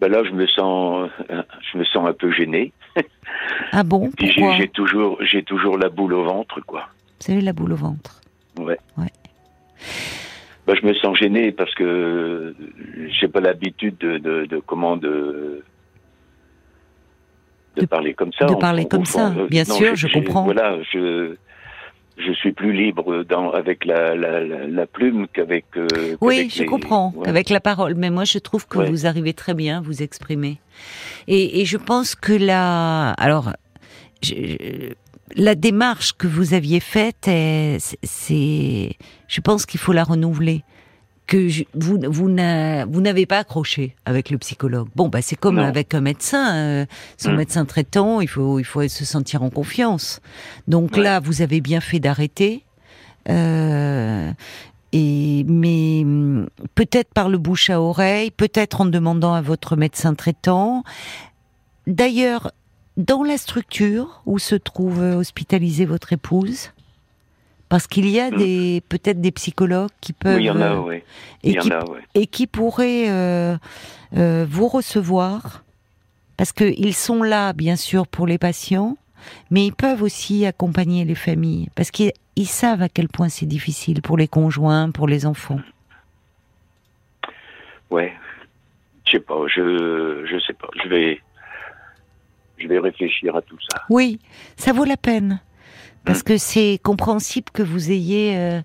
Ben 0.00 0.10
là, 0.10 0.22
je 0.24 0.30
me 0.30 0.46
sens, 0.46 1.10
je 1.28 1.78
me 1.78 1.84
sens 1.84 2.08
un 2.08 2.12
peu 2.14 2.30
gêné. 2.32 2.72
Ah 3.72 3.82
bon? 3.82 4.10
Puis 4.16 4.32
j'ai- 4.32 4.68
toujours, 4.68 5.18
j'ai 5.22 5.42
toujours 5.42 5.76
la 5.78 5.88
boule 5.90 6.14
au 6.14 6.24
ventre, 6.24 6.60
quoi. 6.66 6.88
Vous 7.24 7.32
avez 7.32 7.42
la 7.42 7.52
boule 7.52 7.72
au 7.72 7.76
ventre? 7.76 8.20
Ouais. 8.58 8.78
Ouais. 8.96 9.10
Bah, 10.66 10.74
je 10.80 10.86
me 10.86 10.94
sens 10.94 11.16
gêné 11.18 11.52
parce 11.52 11.74
que 11.74 12.54
j'ai 13.08 13.28
pas 13.28 13.40
l'habitude 13.40 13.96
de, 13.98 14.18
de, 14.18 14.46
de 14.46 14.58
comment 14.58 14.96
de 14.96 15.62
de, 17.76 17.82
De- 17.82 17.86
parler 17.86 18.14
comme 18.14 18.32
ça. 18.38 18.46
de 18.46 18.54
parler 18.54 18.86
comme 18.86 19.04
ça. 19.04 19.32
Bien 19.48 19.64
non, 19.68 19.74
sûr, 19.76 19.94
je 19.96 20.08
comprends. 20.08 20.44
Voilà, 20.44 20.76
je 20.92 21.34
je 22.18 22.32
suis 22.32 22.52
plus 22.52 22.72
libre 22.74 23.24
dans 23.24 23.50
avec 23.52 23.84
la 23.86 24.14
la, 24.14 24.40
la, 24.40 24.66
la 24.66 24.86
plume 24.86 25.26
qu'avec. 25.32 25.64
euh, 25.76 25.86
Oui, 26.20 26.36
qu'avec 26.36 26.54
je 26.54 26.58
les- 26.60 26.66
comprends, 26.66 27.12
ouais. 27.16 27.28
avec 27.28 27.48
la 27.48 27.60
parole. 27.60 27.94
Mais 27.94 28.10
moi, 28.10 28.24
je 28.24 28.38
trouve 28.38 28.66
que 28.66 28.78
Ouais. 28.78 28.90
vous 28.90 29.06
arrivez 29.06 29.32
très 29.32 29.54
bien 29.54 29.78
à 29.78 29.80
vous 29.80 30.02
exprimer. 30.02 30.58
Et, 31.28 31.60
et 31.60 31.64
je 31.64 31.78
pense 31.78 32.14
que 32.14 32.32
la, 32.34 33.10
alors, 33.12 33.52
je- 34.22 34.92
la 35.36 35.54
démarche 35.54 36.12
que 36.12 36.26
vous 36.26 36.52
aviez 36.54 36.80
faite, 36.80 37.26
est- 37.28 37.78
c'est, 37.80 37.98
c'est- 38.02 38.92
je 39.28 39.40
pense 39.40 39.64
qu'il 39.64 39.80
faut 39.80 39.92
la 39.92 40.04
renouveler. 40.04 40.62
Que 41.30 41.48
je- 41.48 41.62
vous, 41.74 41.96
vous, 42.08 42.28
n'a- 42.28 42.86
vous 42.86 43.00
n'avez 43.00 43.24
pas 43.24 43.38
accroché 43.38 43.94
avec 44.04 44.30
le 44.30 44.38
psychologue. 44.38 44.88
Bon, 44.96 45.08
bah 45.08 45.22
c'est 45.22 45.36
comme 45.36 45.56
Non. 45.56 45.62
avec 45.62 45.94
un 45.94 46.00
médecin. 46.00 46.56
euh, 46.56 46.86
son 47.18 47.30
Mm. 47.32 47.36
médecin 47.36 47.64
traitant, 47.64 48.20
il 48.20 48.26
faut, 48.26 48.58
il 48.58 48.64
faut 48.64 48.86
se 48.88 49.04
sentir 49.04 49.44
en 49.44 49.48
confiance. 49.50 50.20
Donc 50.66 50.96
Ouais. 50.96 51.04
là, 51.04 51.20
vous 51.20 51.40
avez 51.40 51.60
bien 51.60 51.80
fait 51.80 52.00
d'arrêter. 52.00 52.64
Euh, 53.28 54.32
et 54.92 55.44
mais 55.46 56.00
hum, 56.02 56.48
peut-être 56.74 57.14
par 57.14 57.28
le 57.28 57.38
bouche 57.38 57.70
à 57.70 57.80
oreille, 57.80 58.32
peut-être 58.32 58.80
en 58.80 58.86
demandant 58.86 59.32
à 59.34 59.40
votre 59.40 59.76
médecin 59.76 60.14
traitant. 60.14 60.82
D'ailleurs, 61.86 62.50
dans 62.96 63.22
la 63.22 63.38
structure 63.38 64.20
où 64.26 64.40
se 64.40 64.56
trouve 64.56 64.98
hospitalisée 65.00 65.84
votre 65.84 66.12
épouse, 66.12 66.70
parce 67.70 67.86
qu'il 67.86 68.06
y 68.10 68.20
a 68.20 68.30
Mm. 68.30 68.36
des 68.36 68.82
peut-être 68.90 69.20
des 69.22 69.30
psychologues 69.32 69.88
qui 70.02 70.12
peuvent 70.12 70.36
Oui, 70.36 70.42
il 70.42 70.46
y 70.46 70.50
en 70.50 70.60
a, 70.60 70.72
euh, 70.74 70.80
oui. 70.80 70.96
et 71.42 71.50
Il 71.50 71.52
y 71.52 71.58
qui 71.58 71.72
en 71.72 71.78
a, 71.80 71.84
oui. 71.90 72.00
et 72.14 72.26
qui 72.26 72.46
pourraient 72.46 73.08
euh, 73.08 73.56
euh, 74.18 74.44
vous 74.48 74.68
recevoir 74.68 75.64
parce 76.36 76.52
qu'ils 76.52 76.94
sont 76.94 77.22
là, 77.22 77.52
bien 77.54 77.76
sûr, 77.76 78.06
pour 78.06 78.26
les 78.26 78.38
patients, 78.38 78.96
mais 79.50 79.66
ils 79.66 79.74
peuvent 79.74 80.02
aussi 80.02 80.44
accompagner 80.46 81.04
les 81.04 81.14
familles 81.14 81.68
parce 81.74 81.90
qu'ils 81.90 82.12
ils 82.36 82.46
savent 82.46 82.82
à 82.82 82.88
quel 82.88 83.08
point 83.08 83.28
c'est 83.28 83.46
difficile 83.46 84.00
pour 84.02 84.16
les 84.16 84.28
conjoints, 84.28 84.90
pour 84.90 85.06
les 85.06 85.24
enfants. 85.26 85.60
Ouais. 87.90 88.12
Je 89.06 89.12
sais 89.12 89.20
pas, 89.20 89.34
je, 89.48 90.24
je 90.30 90.38
sais 90.46 90.52
pas. 90.54 90.68
Je 90.82 90.88
vais, 90.88 91.20
je 92.58 92.66
vais 92.68 92.78
réfléchir 92.78 93.34
à 93.36 93.42
tout 93.42 93.58
ça. 93.70 93.82
Oui, 93.90 94.18
ça 94.56 94.72
vaut 94.72 94.84
la 94.84 94.96
peine 94.96 95.40
parce 96.04 96.22
que 96.22 96.36
c'est 96.38 96.78
compréhensible 96.82 97.46
que 97.52 97.62
vous 97.62 97.90
ayez 97.90 98.36
euh, 98.36 98.60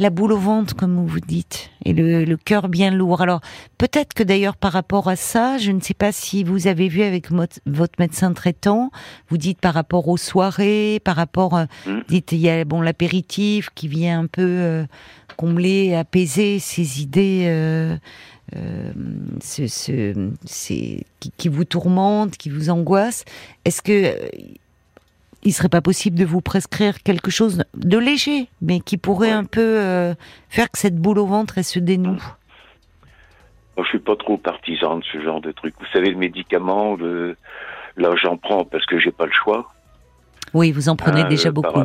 la 0.00 0.10
boule 0.10 0.32
au 0.32 0.38
ventre, 0.38 0.76
comme 0.76 1.04
vous 1.06 1.18
dites, 1.20 1.70
et 1.84 1.92
le, 1.92 2.24
le 2.24 2.36
cœur 2.36 2.68
bien 2.68 2.90
lourd. 2.92 3.20
Alors 3.20 3.40
peut-être 3.78 4.14
que 4.14 4.22
d'ailleurs 4.22 4.56
par 4.56 4.72
rapport 4.72 5.08
à 5.08 5.16
ça, 5.16 5.58
je 5.58 5.72
ne 5.72 5.80
sais 5.80 5.94
pas 5.94 6.12
si 6.12 6.44
vous 6.44 6.68
avez 6.68 6.88
vu 6.88 7.02
avec 7.02 7.30
votre 7.32 7.94
médecin 7.98 8.32
traitant, 8.32 8.90
vous 9.28 9.38
dites 9.38 9.60
par 9.60 9.74
rapport 9.74 10.06
aux 10.08 10.16
soirées, 10.16 11.00
par 11.02 11.16
rapport, 11.16 11.56
euh, 11.56 11.64
Mm. 11.86 11.98
dites 12.08 12.32
il 12.32 12.38
y 12.38 12.48
a 12.48 12.64
bon 12.64 12.80
l'apéritif 12.80 13.70
qui 13.74 13.88
vient 13.88 14.20
un 14.20 14.26
peu 14.26 14.42
euh, 14.46 14.84
combler, 15.36 15.94
apaiser 15.94 16.58
ces 16.60 17.02
idées. 17.02 17.44
euh, 17.48 17.96
euh, 18.56 18.92
ce, 19.42 19.66
ce- 19.66 20.30
ces- 20.46 21.04
qui, 21.20 21.30
qui 21.36 21.48
vous 21.50 21.64
tourmentent, 21.66 22.38
qui 22.38 22.48
vous 22.48 22.70
angoissent. 22.70 23.26
Est-ce 23.66 23.82
que 23.82 24.14
il 25.48 25.52
serait 25.52 25.68
pas 25.70 25.80
possible 25.80 26.18
de 26.18 26.24
vous 26.26 26.40
prescrire 26.42 27.02
quelque 27.02 27.30
chose 27.30 27.64
de 27.74 27.98
léger, 27.98 28.48
mais 28.60 28.80
qui 28.80 28.98
pourrait 28.98 29.28
Ouais. 29.28 29.34
un 29.34 29.44
peu 29.44 29.60
euh, 29.80 30.14
faire 30.50 30.70
que 30.70 30.78
cette 30.78 30.96
boule 30.96 31.18
au 31.18 31.26
ventre 31.26 31.56
elle 31.58 31.64
se 31.64 31.78
dénoue 31.78 32.20
Moi, 33.76 33.84
je 33.84 33.88
suis 33.88 33.98
pas 33.98 34.16
trop 34.16 34.36
partisan 34.36 34.98
de 34.98 35.04
ce 35.10 35.20
genre 35.22 35.40
de 35.40 35.52
truc. 35.52 35.74
Vous 35.78 35.86
savez, 35.92 36.10
le 36.10 36.16
médicament, 36.18 36.96
le, 36.96 37.36
là, 37.96 38.14
j'en 38.20 38.36
prends 38.36 38.64
parce 38.64 38.84
que 38.86 38.98
j'ai 38.98 39.10
pas 39.12 39.24
le 39.26 39.32
choix. 39.32 39.72
Oui, 40.52 40.72
vous 40.72 40.88
en 40.88 40.96
prenez 40.96 41.22
Euh, 41.22 41.28
déjà 41.28 41.50
beaucoup. 41.50 41.78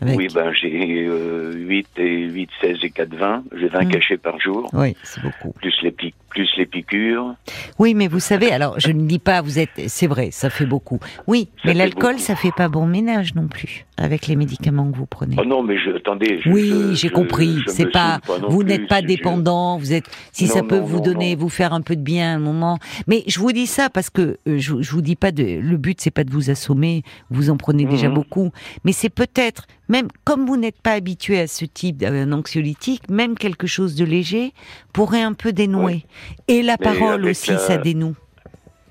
avec- 0.00 0.16
Oui, 0.16 0.28
ben, 0.32 0.52
j'ai 0.52 1.04
euh, 1.06 1.52
8 1.54 1.88
et 1.98 2.22
8, 2.28 2.48
16 2.60 2.78
et 2.84 2.90
4, 2.90 3.14
20. 3.14 3.42
J'ai 3.54 3.68
20 3.68 3.84
Mm. 3.84 3.88
cachets 3.90 4.16
par 4.16 4.40
jour. 4.40 4.70
Oui, 4.72 4.96
c'est 5.02 5.20
beaucoup. 5.22 5.52
Plus 5.58 5.74
les, 5.82 5.94
plus 6.30 6.48
les 6.56 6.64
piqûres. 6.66 7.34
Oui, 7.78 7.94
mais 7.94 8.08
vous 8.08 8.20
savez, 8.20 8.50
alors 8.52 8.78
je 8.80 8.90
ne 8.92 9.06
dis 9.06 9.18
pas, 9.18 9.42
vous 9.42 9.58
êtes, 9.58 9.70
c'est 9.88 10.06
vrai, 10.06 10.30
ça 10.30 10.48
fait 10.48 10.64
beaucoup. 10.66 10.98
Oui, 11.26 11.48
Ça 11.56 11.60
mais 11.68 11.74
l'alcool, 11.74 12.18
ça 12.18 12.36
fait 12.36 12.52
pas 12.56 12.68
bon 12.68 12.86
ménage 12.86 13.34
non 13.34 13.46
plus 13.48 13.84
avec 13.98 14.26
les 14.28 14.36
médicaments 14.36 14.90
que 14.90 14.96
vous 14.96 15.04
prenez. 15.06 15.36
Oh 15.38 15.44
non, 15.44 15.62
mais 15.62 15.76
je, 15.78 15.90
attendez. 15.90 16.40
Je, 16.42 16.48
Oui, 16.48 16.94
j'ai 16.94 17.10
compris. 17.10 17.58
C'est 17.66 17.90
pas, 17.92 18.20
saoule 18.26 18.40
non 18.40 18.48
vous 18.48 18.62
n'êtes 18.62 18.88
pas 18.88 19.02
dépendant. 19.02 19.76
Vous 19.76 19.92
êtes, 19.92 20.06
si 20.32 20.46
ça 20.46 20.62
peut 20.62 20.78
non, 20.78 20.84
vous 20.86 20.96
non, 20.98 21.02
donner, 21.02 21.34
vous 21.36 21.50
faire 21.50 21.74
un 21.74 21.82
peu 21.82 21.96
de 21.96 22.00
bien 22.02 22.32
à 22.32 22.36
un 22.36 22.38
moment. 22.38 22.78
Mais 23.06 23.24
je 23.26 23.38
vous 23.38 23.52
dis 23.52 23.66
ça 23.66 23.90
parce 23.90 24.08
que 24.08 24.38
euh, 24.48 24.58
je, 24.58 24.80
je 24.80 24.90
vous 24.92 25.02
dis 25.02 25.16
pas 25.16 25.32
de, 25.32 25.42
le 25.60 25.76
but 25.76 26.00
c'est 26.00 26.10
pas 26.10 26.24
de 26.24 26.30
vous 26.30 26.48
assommer. 26.48 27.02
Vous 27.30 27.50
en 27.50 27.56
prenez 27.58 27.84
déjà 27.84 28.08
Mhm. 28.08 28.14
beaucoup. 28.14 28.50
Mais 28.84 28.92
c'est 28.92 29.10
peut-être, 29.10 29.66
même 29.88 30.08
comme 30.24 30.46
vous 30.46 30.56
n'êtes 30.56 30.80
pas 30.80 30.92
habitué 30.92 31.38
à 31.38 31.46
ce 31.46 31.64
type 31.66 31.98
d'anxiolytique, 31.98 33.08
même 33.10 33.36
quelque 33.36 33.66
chose 33.66 33.94
de 33.96 34.04
léger 34.04 34.52
pourrait 34.92 35.22
un 35.22 35.32
peu 35.34 35.52
dénouer. 35.52 36.04
Et 36.48 36.62
la 36.62 36.76
Mais 36.78 36.84
parole 36.84 37.24
aussi, 37.26 37.50
la- 37.52 37.58
ça 37.58 37.76
dénoue. 37.78 38.14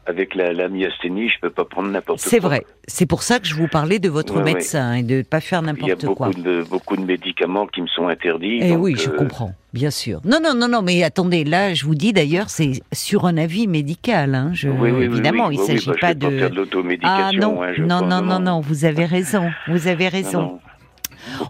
Avec 0.05 0.33
la, 0.33 0.53
la 0.53 0.69
myasthénie, 0.69 1.29
je 1.29 1.35
peux 1.39 1.51
pas 1.51 1.65
prendre 1.65 1.89
n'importe 1.89 2.19
quoi. 2.19 2.29
C'est 2.31 2.39
vrai. 2.39 2.65
C'est 2.87 3.05
pour 3.05 3.21
ça 3.21 3.37
que 3.39 3.45
je 3.45 3.53
vous 3.53 3.67
parlais 3.67 3.99
de 3.99 4.09
votre 4.09 4.37
Ouais, 4.37 4.43
ouais. 4.43 4.53
médecin 4.55 4.93
et 4.93 5.03
de 5.03 5.21
pas 5.21 5.39
faire 5.39 5.61
Il 5.61 5.67
y 5.67 5.69
a 5.69 5.73
n'importe 5.73 6.05
beaucoup 6.05 6.15
quoi. 6.15 6.31
de, 6.33 6.63
beaucoup 6.63 6.97
de 6.97 7.03
médicaments 7.05 7.67
qui 7.67 7.79
me 7.83 7.87
sont 7.87 8.07
interdits. 8.07 8.57
Eh 8.59 8.69
donc, 8.71 8.83
oui, 8.85 8.95
je 8.97 9.07
euh, 9.11 9.15
comprends, 9.15 9.53
bien 9.71 9.91
sûr. 9.91 10.19
Non, 10.25 10.39
non, 10.43 10.55
non, 10.55 10.67
non, 10.67 10.81
mais 10.81 11.03
attendez, 11.03 11.43
là, 11.43 11.75
je 11.75 11.85
vous 11.85 11.93
dis 11.93 12.11
d'ailleurs, 12.11 12.49
c'est 12.49 12.81
sur 12.91 13.25
un 13.27 13.37
avis 13.37 13.67
médical. 13.67 14.33
Hein, 14.33 14.49
je, 14.53 14.67
Oui, 14.69 14.89
évidemment, 14.89 15.47
oui, 15.49 15.57
il 15.57 15.59
oui, 15.59 15.67
s'agit 15.67 15.85
bah, 15.89 15.93
je 15.95 16.01
pas 16.01 16.07
vais 16.07 16.15
pas 16.15 16.29
de. 16.31 16.39
faire 16.39 16.49
de 16.49 16.55
l'automédication. 16.55 17.15
ah 17.15 17.31
non, 17.33 17.61
hein, 17.61 17.73
je 17.75 17.83
non, 17.83 17.97
crois, 17.97 18.07
non, 18.07 18.21
non, 18.23 18.39
non, 18.39 18.59
vous 18.61 18.85
avez 18.85 19.05
raison, 19.05 19.51
vous 19.67 19.87
avez 19.87 20.05
Non, 20.05 20.09
raison. 20.09 20.41
non. 20.41 20.59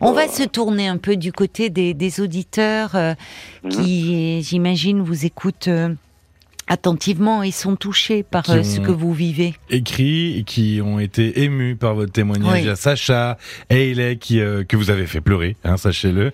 On 0.01 0.11
va 0.13 0.27
se 0.27 0.43
tourner 0.43 0.87
un 0.87 0.97
peu 0.97 1.15
du 1.15 1.31
côté 1.31 1.69
des, 1.69 1.93
des 1.93 2.19
auditeurs 2.21 2.95
euh, 2.95 3.13
Mhm. 3.63 3.71
qui, 3.71 4.41
j'imagine, 4.41 5.01
vous 5.01 5.25
écoutent 5.25 5.67
euh, 5.67 5.93
attentivement 6.69 7.43
et 7.43 7.51
sont 7.51 7.75
touchés 7.75 8.23
par 8.23 8.49
euh, 8.49 8.63
ce 8.63 8.79
que 8.79 8.91
vous 8.91 9.13
vivez. 9.13 9.55
écrits 9.69 10.43
qui 10.47 10.79
ont 10.83 10.99
été 10.99 11.41
émus 11.43 11.75
par 11.75 11.95
votre 11.95 12.11
témoignage. 12.13 12.53
Oui. 12.53 12.59
Il 12.61 12.65
y 12.67 12.69
a 12.69 12.75
Sacha, 12.75 13.37
Hayley 13.69 14.17
qui 14.17 14.39
euh, 14.39 14.63
que 14.63 14.77
vous 14.77 14.89
avez 14.89 15.05
fait 15.07 15.19
pleurer, 15.21 15.57
hein, 15.63 15.75
sachez-le, 15.77 16.31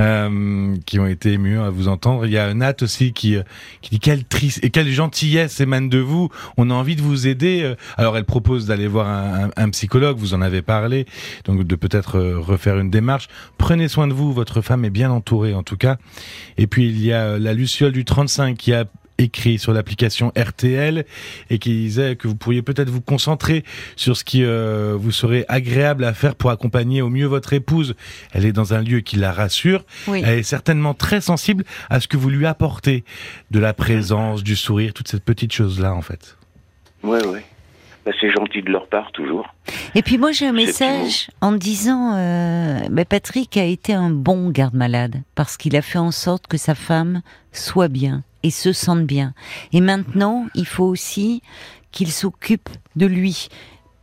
euh, 0.00 0.74
qui 0.86 0.98
ont 0.98 1.06
été 1.06 1.32
émus 1.32 1.58
à 1.58 1.70
vous 1.70 1.88
entendre. 1.88 2.26
Il 2.26 2.32
y 2.32 2.38
a 2.38 2.52
Nat 2.52 2.74
aussi 2.82 3.12
qui 3.12 3.36
euh, 3.36 3.42
qui 3.80 3.90
dit 3.90 4.00
quelle 4.00 4.24
triste 4.24 4.62
et 4.62 4.70
quelle 4.70 4.90
gentillesse 4.90 5.60
émane 5.60 5.88
de 5.88 5.98
vous. 5.98 6.28
On 6.56 6.70
a 6.70 6.74
envie 6.74 6.96
de 6.96 7.02
vous 7.02 7.26
aider. 7.26 7.62
Euh, 7.62 7.74
Alors 7.96 8.16
elle 8.16 8.24
propose 8.24 8.66
d'aller 8.66 8.88
voir 8.88 9.08
un, 9.08 9.44
un- 9.46 9.50
un 9.56 9.70
psychologue. 9.70 10.18
Vous 10.18 10.34
en 10.34 10.42
avez 10.42 10.62
parlé, 10.62 11.06
donc 11.44 11.64
de 11.64 11.76
peut-être 11.76 12.18
refaire 12.20 12.78
une 12.78 12.90
démarche. 12.90 13.28
Prenez 13.58 13.88
soin 13.88 14.08
de 14.08 14.12
vous. 14.12 14.32
Votre 14.32 14.60
femme 14.60 14.84
est 14.84 14.90
bien 14.90 15.10
entourée 15.10 15.54
en 15.54 15.62
tout 15.62 15.76
cas. 15.76 15.96
Et 16.58 16.66
puis 16.66 16.88
il 16.88 17.02
y 17.04 17.12
a 17.12 17.38
la 17.38 17.54
Luciole 17.54 17.92
du 17.92 18.04
35 18.04 18.56
qui 18.56 18.72
a 18.72 18.84
écrit 19.18 19.58
sur 19.58 19.72
l'application 19.72 20.32
RTL 20.36 21.04
et 21.50 21.58
qui 21.58 21.70
disait 21.70 22.16
que 22.16 22.28
vous 22.28 22.36
pourriez 22.36 22.62
peut-être 22.62 22.90
vous 22.90 23.00
concentrer 23.00 23.64
sur 23.96 24.16
ce 24.16 24.24
qui 24.24 24.44
euh, 24.44 24.96
vous 24.98 25.12
serait 25.12 25.44
agréable 25.48 26.04
à 26.04 26.14
faire 26.14 26.34
pour 26.34 26.50
accompagner 26.50 27.02
au 27.02 27.08
mieux 27.08 27.26
votre 27.26 27.52
épouse. 27.52 27.94
Elle 28.32 28.44
est 28.44 28.52
dans 28.52 28.74
un 28.74 28.82
lieu 28.82 29.00
qui 29.00 29.16
la 29.16 29.32
rassure. 29.32 29.84
Oui. 30.08 30.22
Elle 30.24 30.38
est 30.38 30.42
certainement 30.42 30.94
très 30.94 31.20
sensible 31.20 31.64
à 31.90 32.00
ce 32.00 32.08
que 32.08 32.16
vous 32.16 32.30
lui 32.30 32.46
apportez, 32.46 33.04
de 33.50 33.58
la 33.58 33.72
présence, 33.72 34.42
du 34.42 34.56
sourire, 34.56 34.92
toutes 34.92 35.08
ces 35.08 35.20
petites 35.20 35.52
choses-là 35.52 35.94
en 35.94 36.02
fait. 36.02 36.36
Ouais, 37.02 37.24
ouais. 37.26 37.44
Bah, 38.04 38.12
c'est 38.20 38.30
gentil 38.30 38.62
de 38.62 38.70
leur 38.70 38.86
part, 38.86 39.10
toujours. 39.10 39.52
Et 39.96 40.02
puis 40.02 40.16
moi 40.16 40.30
j'ai 40.30 40.46
un 40.46 40.52
message 40.52 41.28
en 41.40 41.50
disant 41.50 42.14
euh, 42.14 42.78
bah, 42.88 43.04
Patrick 43.04 43.56
a 43.56 43.64
été 43.64 43.92
un 43.92 44.10
bon 44.10 44.50
garde-malade 44.50 45.22
parce 45.34 45.56
qu'il 45.56 45.74
a 45.74 45.82
fait 45.82 45.98
en 45.98 46.12
sorte 46.12 46.46
que 46.46 46.56
sa 46.56 46.76
femme 46.76 47.22
soit 47.50 47.88
bien 47.88 48.22
et 48.42 48.50
se 48.50 48.72
sente 48.72 49.04
bien. 49.04 49.34
Et 49.72 49.80
maintenant 49.80 50.46
il 50.54 50.66
faut 50.66 50.84
aussi 50.84 51.42
qu'il 51.92 52.12
s'occupe 52.12 52.68
de 52.94 53.06
lui. 53.06 53.48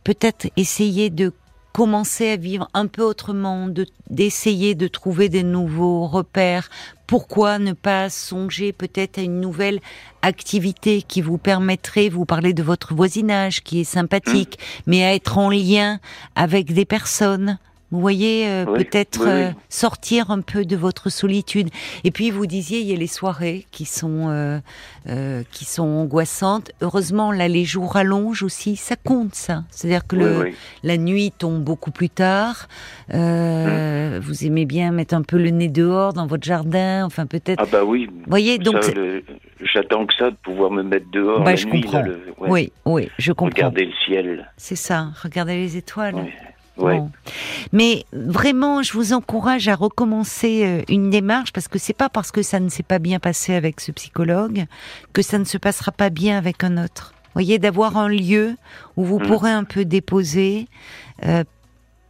Peut-être 0.02 0.48
essayer 0.56 1.10
de 1.10 1.32
commencer 1.74 2.30
à 2.30 2.36
vivre 2.36 2.68
un 2.72 2.86
peu 2.86 3.02
autrement, 3.02 3.66
de 3.66 3.86
d'essayer 4.08 4.76
de 4.76 4.86
trouver 4.86 5.28
des 5.28 5.42
nouveaux 5.42 6.06
repères. 6.06 6.70
Pourquoi 7.08 7.58
ne 7.58 7.72
pas 7.72 8.10
songer 8.10 8.72
peut-être 8.72 9.18
à 9.18 9.22
une 9.22 9.40
nouvelle 9.40 9.80
activité 10.22 11.02
qui 11.02 11.20
vous 11.20 11.36
permettrait, 11.36 12.08
vous 12.08 12.24
parlez 12.24 12.52
de 12.52 12.62
votre 12.62 12.94
voisinage 12.94 13.62
qui 13.62 13.80
est 13.80 13.84
sympathique, 13.84 14.58
mais 14.86 15.04
à 15.04 15.14
être 15.14 15.36
en 15.36 15.50
lien 15.50 15.98
avec 16.36 16.72
des 16.72 16.84
personnes? 16.84 17.58
Vous 17.94 18.00
voyez, 18.00 18.48
euh, 18.48 18.64
Oui, 18.66 18.78
peut-être 18.84 19.20
oui, 19.20 19.26
oui. 19.26 19.32
euh, 19.44 19.50
sortir 19.68 20.32
un 20.32 20.40
peu 20.40 20.64
de 20.64 20.74
votre 20.74 21.10
solitude. 21.10 21.68
Et 22.02 22.10
puis 22.10 22.32
vous 22.32 22.44
disiez, 22.46 22.80
il 22.80 22.86
y 22.88 22.92
a 22.92 22.96
les 22.96 23.06
soirées 23.06 23.66
qui 23.70 23.84
sont 23.84 24.26
euh, 24.30 25.42
qui 25.52 25.64
sont 25.64 25.84
angoissantes. 25.86 26.72
Heureusement, 26.80 27.30
là, 27.30 27.46
les 27.46 27.64
jours 27.64 27.92
rallongent 27.92 28.42
aussi. 28.42 28.74
Ça 28.74 28.96
compte, 28.96 29.36
ça. 29.36 29.62
C'est-à-dire 29.70 30.08
que 30.08 30.16
le, 30.16 30.50
la 30.82 30.96
nuit 30.96 31.30
tombe 31.38 31.62
beaucoup 31.62 31.92
plus 31.92 32.10
tard. 32.10 32.66
Euh, 33.12 34.18
Vous 34.22 34.44
aimez 34.44 34.64
bien 34.66 34.90
mettre 34.90 35.14
un 35.14 35.22
peu 35.22 35.38
le 35.38 35.50
nez 35.50 35.68
dehors 35.68 36.12
dans 36.14 36.26
votre 36.26 36.44
jardin. 36.44 37.04
Enfin, 37.04 37.26
peut-être. 37.26 37.62
Ah 37.62 37.68
bah 37.70 37.84
oui. 37.84 38.06
Vous 38.10 38.22
voyez, 38.26 38.58
donc. 38.58 38.74
Ça, 38.82 38.82
c'est- 38.82 38.94
le- 38.94 39.22
J'attends 39.72 40.04
que 40.04 40.14
ça, 40.14 40.30
de 40.30 40.36
pouvoir 40.42 40.70
me 40.72 40.82
mettre 40.82 41.06
dehors 41.12 41.38
Bah, 41.42 41.50
la 41.52 41.56
je 41.56 41.66
nuit. 41.66 41.80
comprends. 41.82 42.00
Là, 42.00 42.06
le- 42.08 42.20
ouais. 42.38 42.48
Oui, 42.50 42.72
oui, 42.84 43.08
je 43.18 43.32
comprends. 43.32 43.54
Regarder 43.54 43.84
le 43.86 43.92
ciel. 44.04 44.50
C'est 44.56 44.76
ça. 44.76 45.08
Regardez 45.22 45.54
les 45.56 45.76
étoiles. 45.76 46.16
Ouais. 46.76 46.98
Bon. 46.98 47.10
Mais 47.72 48.04
vraiment, 48.12 48.82
je 48.82 48.92
vous 48.92 49.12
encourage 49.12 49.68
à 49.68 49.74
recommencer 49.76 50.64
euh, 50.64 50.82
une 50.88 51.10
démarche 51.10 51.52
parce 51.52 51.68
que 51.68 51.78
c'est 51.78 51.92
pas 51.92 52.08
parce 52.08 52.30
que 52.32 52.42
ça 52.42 52.58
ne 52.60 52.68
s'est 52.68 52.82
pas 52.82 52.98
bien 52.98 53.18
passé 53.20 53.54
avec 53.54 53.80
ce 53.80 53.92
psychologue 53.92 54.64
que 55.12 55.22
ça 55.22 55.38
ne 55.38 55.44
se 55.44 55.56
passera 55.58 55.92
pas 55.92 56.10
bien 56.10 56.36
avec 56.36 56.64
un 56.64 56.82
autre. 56.82 57.12
Vous 57.26 57.30
voyez, 57.40 57.58
d'avoir 57.58 57.96
un 57.96 58.08
lieu 58.08 58.56
où 58.96 59.04
vous 59.04 59.18
Mhm. 59.18 59.26
pourrez 59.26 59.50
un 59.50 59.64
peu 59.64 59.84
déposer. 59.84 60.66
euh, 61.24 61.44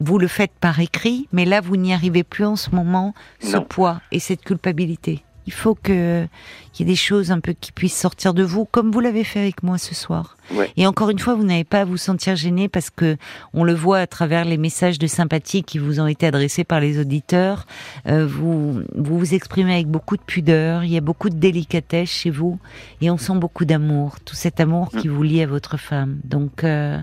vous 0.01 0.19
le 0.19 0.27
faites 0.29 0.53
par 0.61 0.81
écrit, 0.81 1.29
mais 1.33 1.45
là, 1.45 1.61
vous 1.61 1.77
n'y 1.77 1.95
arrivez 1.95 2.25
plus 2.25 2.45
en 2.45 2.57
ce 2.57 2.71
moment, 2.71 3.15
ce 3.41 3.57
Non. 3.57 3.63
poids 3.65 4.01
et 4.13 4.19
cette 4.19 4.43
culpabilité. 4.43 5.23
Il 5.47 5.53
faut 5.53 5.75
que 5.75 6.27
qu'il 6.73 6.87
y 6.87 6.91
ait 6.91 6.93
des 6.93 6.97
choses 6.97 7.31
un 7.31 7.39
peu 7.39 7.53
qui 7.53 7.71
puissent 7.71 7.97
sortir 7.97 8.35
de 8.35 8.43
vous, 8.43 8.65
comme 8.65 8.91
vous 8.91 8.99
l'avez 8.99 9.23
fait 9.23 9.39
avec 9.39 9.63
moi 9.63 9.79
ce 9.79 9.95
soir. 9.95 10.37
Ouais. 10.53 10.73
Et 10.77 10.87
encore 10.87 11.11
une 11.11 11.21
fois, 11.21 11.35
vous 11.35 11.45
n'avez 11.45 11.63
pas 11.63 11.83
à 11.83 11.85
vous 11.85 11.97
sentir 11.97 12.35
gêné 12.35 12.69
parce 12.69 12.91
que 12.91 13.17
on 13.53 13.63
le 13.63 13.75
voit 13.75 13.99
à 13.99 14.07
travers 14.07 14.45
les 14.45 14.57
messages 14.57 14.99
de 14.99 15.07
sympathie 15.07 15.63
qui 15.63 15.79
vous 15.79 16.01
ont 16.01 16.09
été 16.09 16.27
adressés 16.27 16.65
par 16.65 16.81
les 16.81 16.99
auditeurs. 16.99 17.67
Euh, 18.09 18.27
vous, 18.27 18.83
vous 18.95 19.19
vous 19.19 19.35
exprimez 19.35 19.75
avec 19.75 19.87
beaucoup 19.87 20.17
de 20.17 20.23
pudeur, 20.23 20.83
il 20.85 20.91
y 20.91 20.97
a 20.97 21.01
beaucoup 21.01 21.31
de 21.31 21.37
délicatesse 21.37 22.11
chez 22.11 22.31
vous 22.31 22.59
et 23.01 23.11
on 23.11 23.19
sent 23.19 23.37
beaucoup 23.37 23.65
d'amour, 23.65 24.17
tout 24.25 24.35
cet 24.35 24.59
amour 24.59 24.91
qui 24.91 25.09
vous 25.09 25.23
lie 25.23 25.43
à 25.43 25.47
votre 25.47 25.77
femme. 25.77 26.19
Donc, 26.25 26.65
euh, 26.65 26.99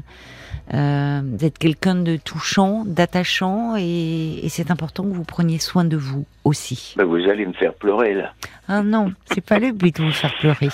Euh, 0.73 1.21
êtes 1.41 1.57
quelqu'un 1.57 1.95
de 1.95 2.15
touchant, 2.15 2.83
d'attachant, 2.85 3.75
et, 3.77 4.39
et 4.45 4.47
c'est 4.49 4.71
important 4.71 5.03
que 5.03 5.09
vous 5.09 5.25
preniez 5.25 5.59
soin 5.59 5.83
de 5.83 5.97
vous 5.97 6.25
aussi. 6.45 6.93
Ben, 6.97 7.03
vous 7.03 7.27
allez 7.29 7.45
me 7.45 7.51
faire 7.53 7.73
pleurer 7.73 8.13
là. 8.13 8.33
Ah 8.69 8.81
non, 8.81 9.11
c'est 9.25 9.41
pas 9.45 9.59
le 9.59 9.73
but 9.73 9.97
de 9.97 10.03
vous 10.05 10.13
faire 10.13 10.33
pleurer. 10.39 10.69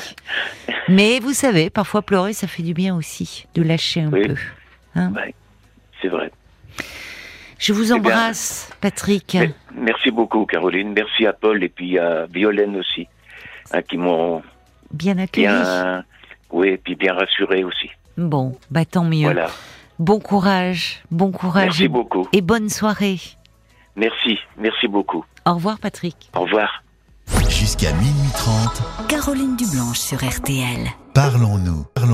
Mais 0.88 1.20
vous 1.20 1.34
savez, 1.34 1.72
parfois 1.72 2.04
pleurer, 2.04 2.34
ça 2.34 2.46
fait 2.46 2.62
du 2.62 2.76
bien 2.76 2.96
aussi, 2.96 3.48
de 3.56 3.64
lâcher 3.64 4.02
un 4.02 4.12
Oui. 4.12 4.28
peu. 4.28 4.36
Hein 4.96 5.12
Ouais, 5.16 5.34
c'est 6.02 6.10
vrai. 6.10 6.32
Je 7.58 7.74
vous 7.74 7.86
bien. 7.86 7.96
embrasse, 7.96 8.70
Patrick. 8.82 9.36
Merci 9.76 10.12
beaucoup, 10.12 10.46
Caroline. 10.46 10.94
Merci 10.94 11.26
à 11.26 11.34
Paul 11.34 11.64
et 11.64 11.70
puis 11.70 11.98
à 11.98 12.28
Violaine 12.28 12.76
aussi, 12.76 13.08
hein, 13.74 13.82
qui 13.82 13.98
m'ont 13.98 14.44
Bien 14.92 15.18
accueilli. 15.18 15.48
bien, 15.48 16.04
oui, 16.52 16.68
et 16.70 16.78
puis 16.78 16.96
bien 16.96 17.14
rassuré 17.16 17.64
aussi. 17.64 17.90
Bon, 18.16 18.56
bah 18.70 18.86
tant 18.86 19.04
mieux. 19.04 19.24
Voilà. 19.24 19.48
Bon 20.00 20.20
courage, 20.20 21.02
bon 21.10 21.32
courage 21.32 21.66
Merci 21.66 21.84
et, 21.86 21.88
beaucoup. 21.88 22.28
et 22.32 22.42
bonne 22.42 22.70
soirée. 22.70 23.20
Merci, 23.96 24.38
merci 24.58 24.88
beaucoup. 24.88 25.26
Au 25.46 25.56
revoir, 25.56 25.80
Patrick. 25.80 26.30
Au 26.36 26.42
revoir. 26.42 26.84
Jusqu'à 27.50 27.92
minuit 27.94 28.32
30, 28.36 29.08
Caroline 29.10 29.56
Dublanche 29.58 29.98
sur 29.98 30.20
RTL. 30.20 30.88
parlons-nous. 31.14 31.84
Parlons 31.96 32.06